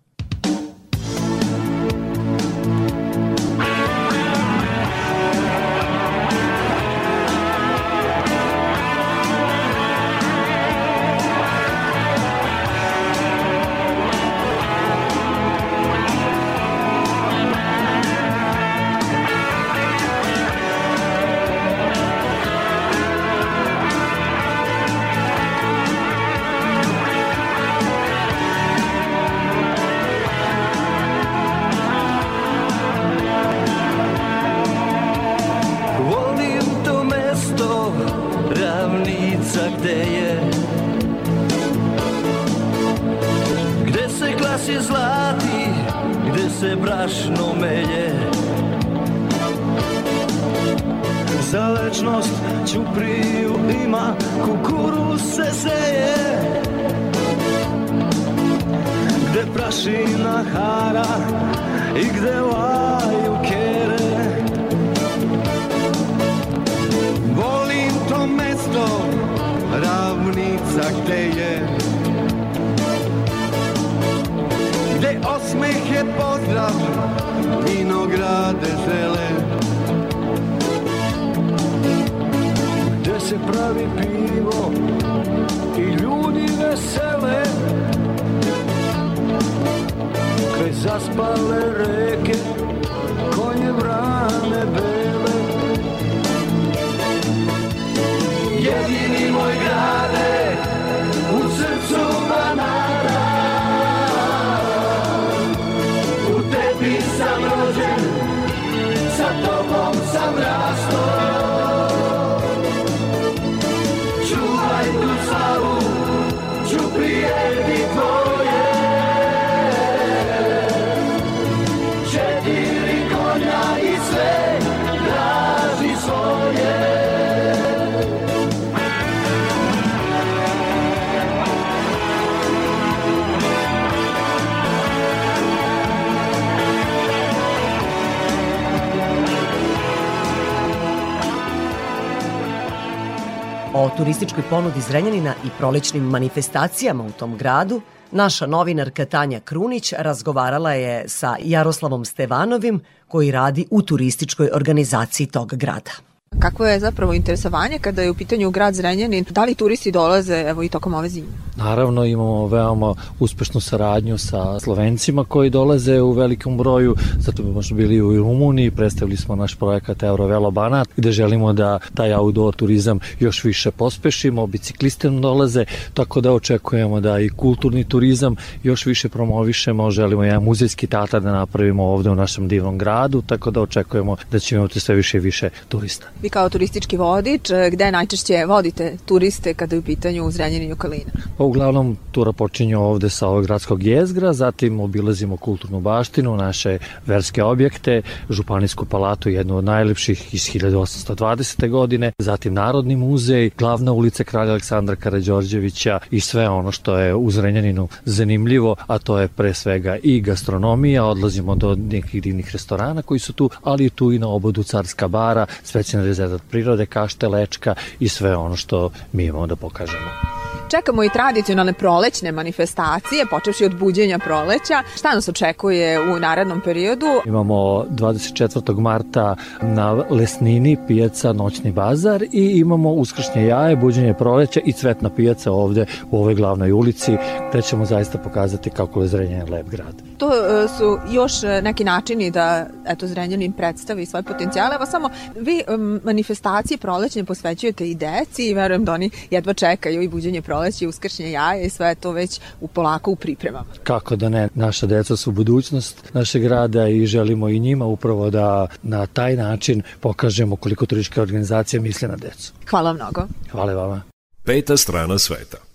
[144.07, 147.81] Turističkoj ponudi Zrenjanina i prolećnim manifestacijama u tom gradu
[148.11, 155.55] naša novinarka Tanja Krunić razgovarala je sa Jaroslavom Stevanovim koji radi u turističkoj organizaciji tog
[155.55, 156.06] grada.
[156.39, 159.25] Kakvo je zapravo interesovanje kada je u pitanju grad Zrenjanin?
[159.29, 161.27] Da li turisti dolaze evo i tokom ove zime?
[161.55, 167.75] Naravno imamo veoma uspešnu saradnju sa Slovencima koji dolaze u velikom broju, zato bi možda
[167.75, 172.99] bili u Rumuniji, predstavili smo naš projekat Eurovelo Banat gde želimo da taj outdoor turizam
[173.19, 179.09] još više pospešimo, bicikliste nam dolaze, tako da očekujemo da i kulturni turizam još više
[179.09, 184.15] promovišemo, želimo jedan muzejski teatar da napravimo ovde u našem divnom gradu, tako da očekujemo
[184.31, 186.07] da ćemo imati sve više i više turista.
[186.21, 191.11] Vi kao turistički vodič, gde najčešće vodite turiste kada je u pitanju Zrenjanin i okolina?
[191.37, 197.43] Pa uglavnom tura počinje ovde sa ovog gradskog jezgra, zatim obilazimo kulturnu baštinu, naše verske
[197.43, 201.69] objekte, Županijsku palatu, jednu od najlepših iz 1820.
[201.69, 207.31] godine, zatim Narodni muzej, glavna ulica Kralja Aleksandra Karađorđevića i sve ono što je u
[207.31, 213.19] Zrenjaninu zanimljivo, a to je pre svega i gastronomija, odlazimo do nekih divnih restorana koji
[213.19, 218.09] su tu, ali tu i na obodu Carska bara, specijalni rezervat prirode, kašte, lečka i
[218.09, 220.37] sve ono što mi imamo da pokažemo.
[220.69, 224.83] Čekamo i tradicionalne prolećne manifestacije, počevši od buđenja proleća.
[224.95, 227.05] Šta nas očekuje u narednom periodu?
[227.25, 228.79] Imamo 24.
[228.79, 235.51] marta na Lesnini pijaca Noćni bazar i imamo uskršnje jaje, buđenje proleća i cvetna pijaca
[235.51, 237.17] ovde u ovoj glavnoj ulici
[237.49, 240.06] gde ćemo zaista pokazati kako je Zrenjanin lep grad.
[240.17, 244.75] To e, su još e, neki načini da eto Zrenjanin predstavi svoje potencijale.
[244.75, 245.63] Evo samo vi
[246.03, 250.87] manifestacije prolećne posvećujete i deci i verujem da oni jedva čekaju i buđenje proleća i
[250.87, 253.65] uskršnje jaje i sve to već u polako u pripremama.
[253.83, 258.67] Kako da ne, naša deca su budućnost našeg grada i želimo i njima upravo da
[258.83, 262.53] na taj način pokažemo koliko turistička organizacija misli na decu.
[262.69, 263.21] Hvala mnogo.
[263.51, 264.01] Hvala vama.
[264.43, 265.66] Peta strana sveta.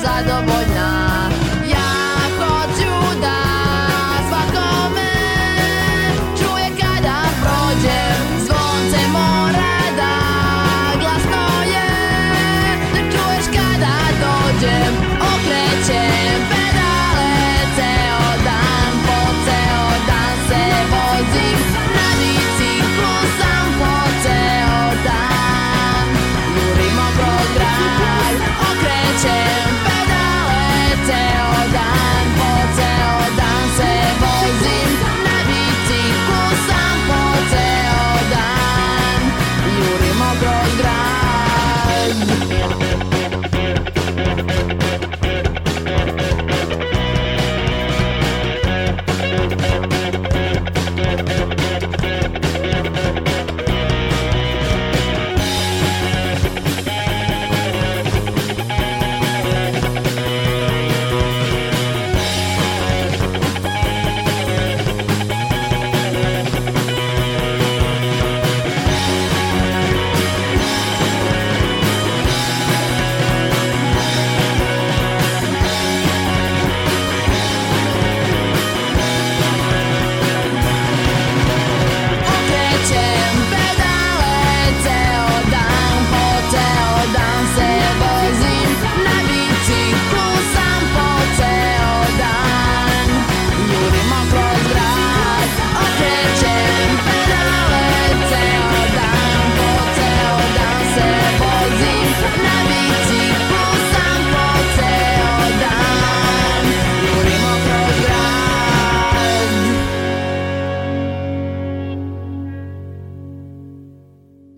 [0.00, 0.55] stars are the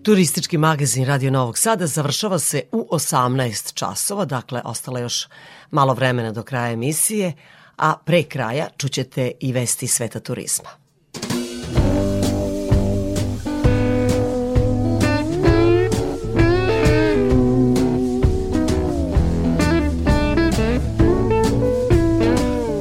[0.09, 5.27] Turistički magazin Radio Novog Sada završava se u 18 časova, dakle ostalo još
[5.71, 7.33] malo vremena do kraja emisije,
[7.77, 10.69] a pre kraja čućete i vesti sveta turizma.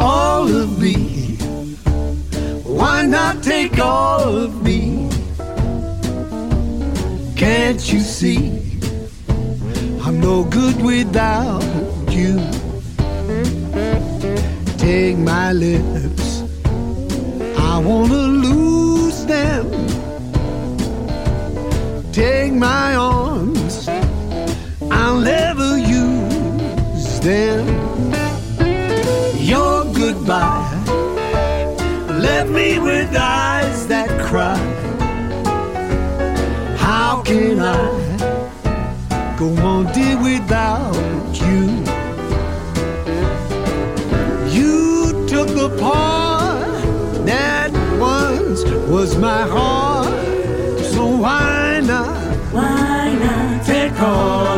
[0.00, 0.94] all of me.
[2.64, 4.87] Why not take all of me?
[7.38, 8.38] Can't you see?
[10.04, 11.62] I'm no good without
[12.10, 12.36] you.
[14.76, 16.42] Take my lips,
[17.56, 19.66] I wanna lose them.
[22.12, 23.88] Take my arms,
[24.90, 27.88] I'll never use them
[29.48, 30.78] your goodbye
[32.20, 34.67] left me with eyes that cry.
[37.28, 40.94] Can I go on, dear, without
[41.34, 41.84] you?
[44.48, 46.82] You took the part
[47.26, 50.08] that once was my heart,
[50.86, 52.16] so why not?
[52.50, 54.57] Why not take all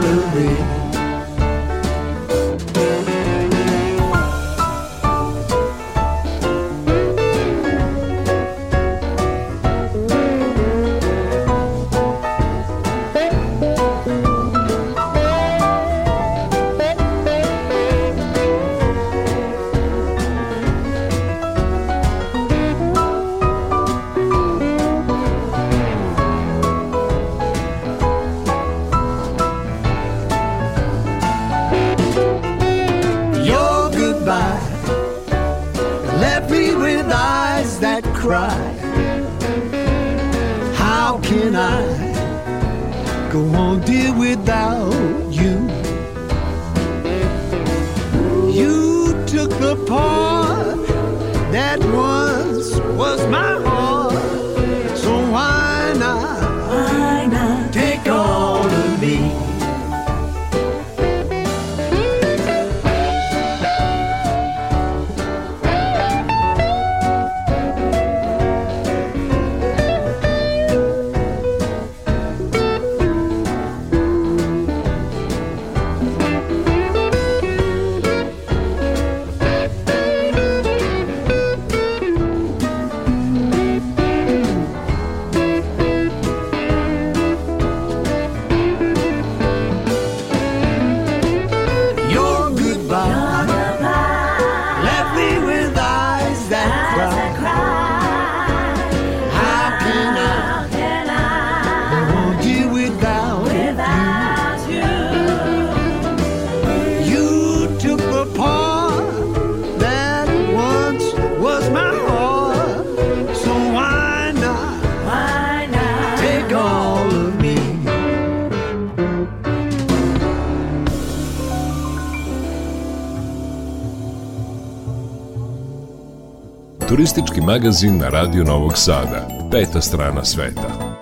[127.51, 129.29] magazin na Radio Novog Sada.
[129.51, 130.97] Peta strana sveta.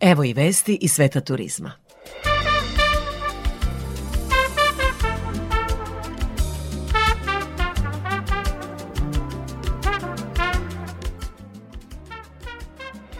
[0.00, 1.72] Evo i vesti iz sveta turizma.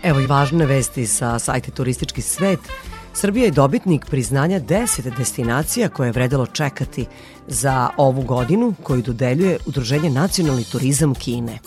[0.03, 2.61] Evo i važne vesti sa sajta Turistički svet.
[3.15, 7.07] Srbija je dobitnik priznanja 10 destinacija koje je vredelo čekati
[7.47, 11.59] za ovu godinu koju dodeljuje Udruženje Nacionalni turizam Kine.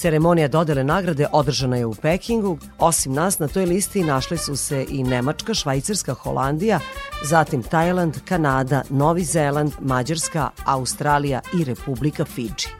[0.00, 2.58] Ceremonija dodele nagrade održana je u Pekingu.
[2.78, 6.80] Osim nas na toj listi našli su se i Nemačka, Švajcarska, Holandija,
[7.24, 12.79] zatim Tajland, Kanada, Novi Zeland, Mađarska, Australija i Republika Fidži.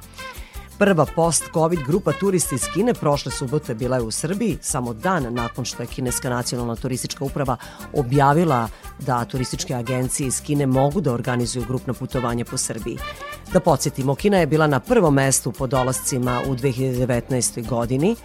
[0.81, 5.65] Prva post-covid grupa turista iz Kine prošle subote bila je u Srbiji, samo dan nakon
[5.65, 7.57] što je Kineska nacionalna turistička uprava
[7.93, 12.99] objavila da turističke agencije iz Kine mogu da organizuju grupna putovanja po Srbiji.
[13.53, 17.69] Da podsjetimo, Kina je bila na prvom mestu po dolascima u 2019.
[17.69, 18.17] godini,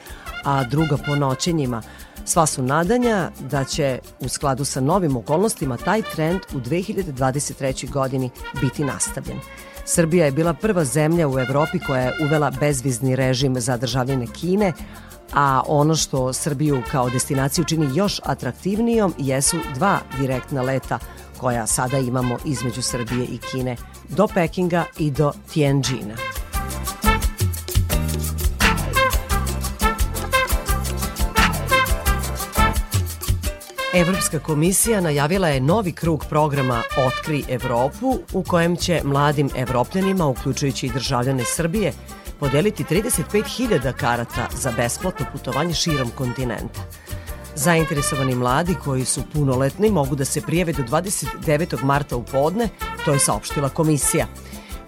[0.44, 1.82] a druga po noćenjima.
[2.26, 7.92] Sva su nadanja da će u skladu sa novim okolnostima taj trend u 2023.
[7.92, 8.30] godini
[8.62, 9.40] biti nastavljen.
[9.86, 14.74] Srbija je bila prva zemlja u Evropi koja je uvela bezvizni režim za državljane Kine,
[15.34, 21.00] a ono što Srbiju kao destinaciju čini još atraktivnijom jesu dva direktna leta
[21.38, 23.76] koja sada imamo između Srbije i Kine
[24.10, 26.45] do Pekinga i do Tianjina.
[33.96, 40.86] Evropska komisija najavila je novi krug programa Otkri Evropu u kojem će mladim evropljanima, uključujući
[40.86, 41.94] i državljane Srbije,
[42.40, 46.82] podeliti 35.000 karata za besplatno putovanje širom kontinenta.
[47.56, 51.84] Zainteresovani mladi koji su punoletni mogu da se prijeve do 29.
[51.84, 52.70] marta u podne,
[53.06, 54.28] to je saopštila komisija.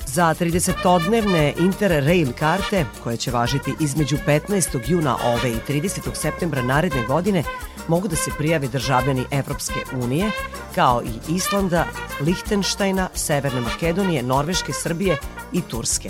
[0.05, 4.79] Za 30-odnevne Interrail karte, koje će važiti između 15.
[4.87, 6.15] juna ove i 30.
[6.15, 7.43] septembra naredne godine,
[7.87, 10.31] mogu da se prijave državljani Evropske unije,
[10.75, 11.85] kao i Islanda,
[12.21, 15.17] Lihtenštajna, Severne Makedonije, Norveške, Srbije
[15.53, 16.09] i Turske.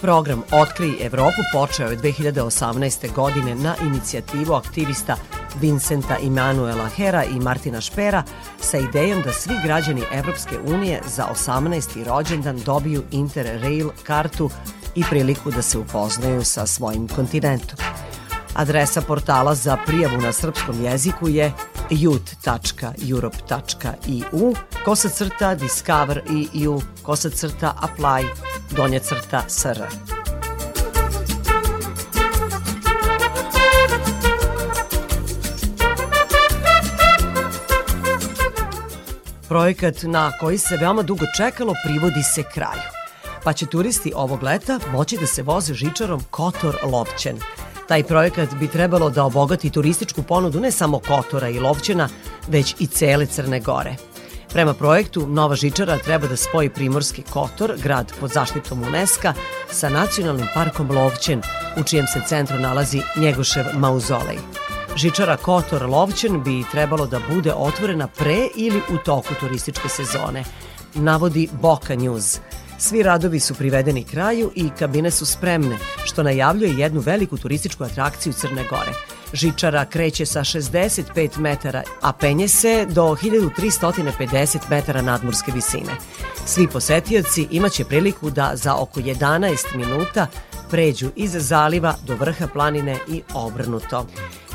[0.00, 3.12] Program Otkrij Evropu počeo je 2018.
[3.12, 5.16] godine na inicijativu aktivista
[5.60, 8.22] Vincenta Immanuela Hera i Martina Špera
[8.60, 12.04] sa idejom da svi građani Evropske unije za 18.
[12.04, 14.50] rođendan dobiju Interrail kartu
[14.94, 17.78] i priliku da se upoznaju sa svojim kontinentom.
[18.56, 21.52] Adresa portala za prijavu na srpskom jeziku je
[21.90, 24.54] youth.europe.eu
[24.84, 26.22] kosa crta discover
[26.64, 28.24] EU kosa crta apply
[28.70, 29.82] donja crta sr.
[39.48, 42.82] Projekat na koji se veoma dugo čekalo privodi se kraju,
[43.44, 47.38] pa će turisti ovog leta moći da se voze žičarom Kotor Lovćen.
[47.88, 52.08] Taj projekat bi trebalo da obogati turističku ponudu ne samo Kotora i Lovćena,
[52.48, 53.96] već i cele Crne Gore.
[54.52, 59.32] Prema projektu, nova žičara treba da spoji Primorski Kotor, grad pod zaštitom UNESCO,
[59.70, 61.42] sa nacionalnim parkom Lovćen,
[61.76, 64.38] u čijem se centru nalazi Njegošev mauzolej.
[64.96, 70.44] Žičara Kotor Lovćen bi trebalo da bude otvorena pre ili u toku turističke sezone,
[70.94, 72.40] navodi Boka News.
[72.78, 78.32] Svi radovi su privedeni kraju i kabine su spremne, što najavljuje jednu veliku turističku atrakciju
[78.32, 78.92] Crne Gore.
[79.32, 85.92] Žičara kreće sa 65 metara, a penje se do 1350 metara nadmorske visine.
[86.46, 90.26] Svi posetioci imaće priliku da za oko 11 minuta
[90.70, 94.06] pređu iz zaliva do vrha planine i obrnuto.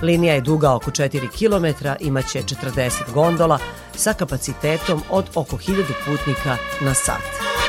[0.01, 3.59] Linija je duga oko 4 km, imaće 40 gondola
[3.95, 7.60] sa kapacitetom od oko 1000 putnika na sat.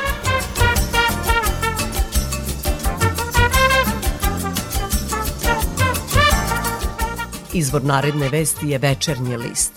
[7.53, 9.71] Izvor naredne vesti je večernji list.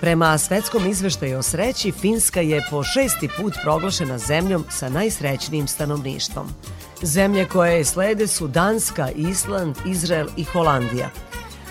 [0.00, 6.46] Prema svetskom izveštaju o sreći, Finska je po šesti put proglašena zemljom sa najsrećnijim stanovništvom.
[7.02, 11.10] Zemlje koje je slede su Danska, Island, Izrael i Holandija.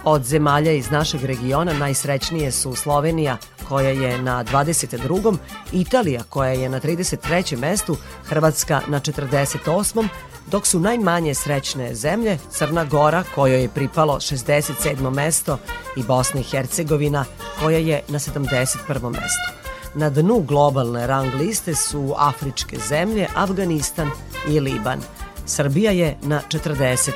[0.04, 3.38] Od zemalja iz našeg regiona najsrećnije su Slovenija,
[3.70, 5.38] koja je na 22.
[5.72, 7.58] Italija, koja je na 33.
[7.58, 10.08] mestu, Hrvatska na 48
[10.52, 15.14] dok su najmanje srećne zemlje Crna Gora, kojoj je pripalo 67.
[15.14, 15.58] mesto,
[15.98, 17.26] i Bosna i Hercegovina,
[17.60, 19.10] koja je na 71.
[19.10, 19.52] mestu.
[19.96, 24.10] Na dnu globalne rang liste su afričke zemlje, Afganistan
[24.50, 25.00] i Liban.
[25.46, 27.12] Srbija je na 45.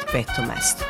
[0.47, 0.83] mestu.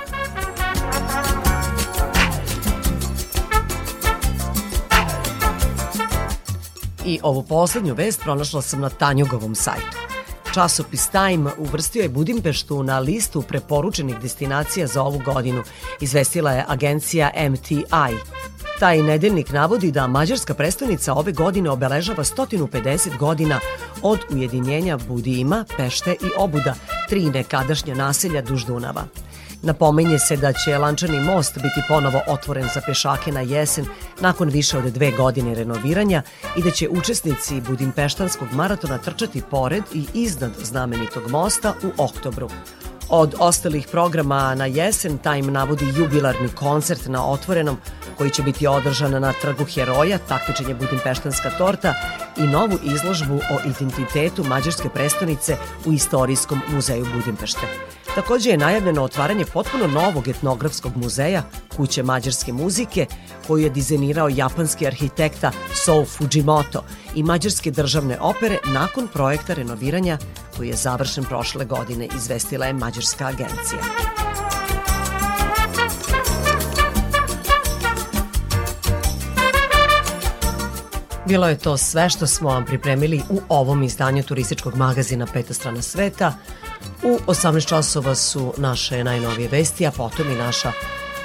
[7.06, 10.15] I ovu poslednju vest pronašla sam na Tanjugovom sajtu.
[10.56, 15.64] Časopis Time uvrstio je Budimpeštu na listu preporučenih destinacija za ovu godinu,
[16.02, 17.84] izvestila je agencija MTI.
[18.80, 23.60] Taj nedeljnik navodi da mađarska prestonica ove godine obeležava 150 godina
[24.02, 26.76] od ujedinjenja Budima, Pešte i Obuda,
[27.10, 29.06] tri nekadašnja naselja duž Dunava.
[29.66, 33.86] Napominje se da će Lančani most biti ponovo otvoren za pešake na jesen
[34.22, 36.22] nakon više od dve godine renoviranja
[36.58, 42.50] i da će učesnici Budimpeštanskog maratona trčati pored i iznad znamenitog mosta u oktobru.
[43.10, 47.78] Od ostalih programa na jesen Time navodi jubilarni koncert na otvorenom
[48.18, 51.94] koji će biti održan na Trgu Heroja, takmičenje Budimpeštanska torta
[52.38, 57.68] i novu izložbu o identitetu mađarske prestonice u Istorijskom muzeju Budimpešte.
[58.16, 61.44] Takođe je najavljeno otvaranje potpuno novog etnografskog muzeja,
[61.78, 63.06] kuće mađarske muzike,
[63.48, 65.52] koju je dizajnirao japanski arhitekta
[65.86, 66.84] Sou Fujimoto
[67.16, 70.18] i mađarske državne opere nakon projekta renoviranja
[70.58, 73.82] koji je završen prošle godine, izvestila je mađarska agencija.
[81.28, 85.82] Bilo je to sve što smo vam pripremili u ovom izdanju turističkog magazina Peta strana
[85.82, 86.34] sveta.
[87.04, 90.72] U 18 časova su naše najnovije vesti, a potom i naša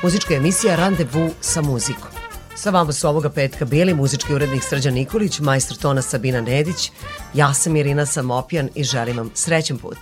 [0.02, 2.10] muzička emisija Randevu sa muzikom.
[2.56, 6.92] Sa vama su ovoga petka bili muzički urednik Srđan Nikolić, majstor tona Sabina Nedić,
[7.34, 9.98] ja sam Irina Samopjan i želim vam srećen put.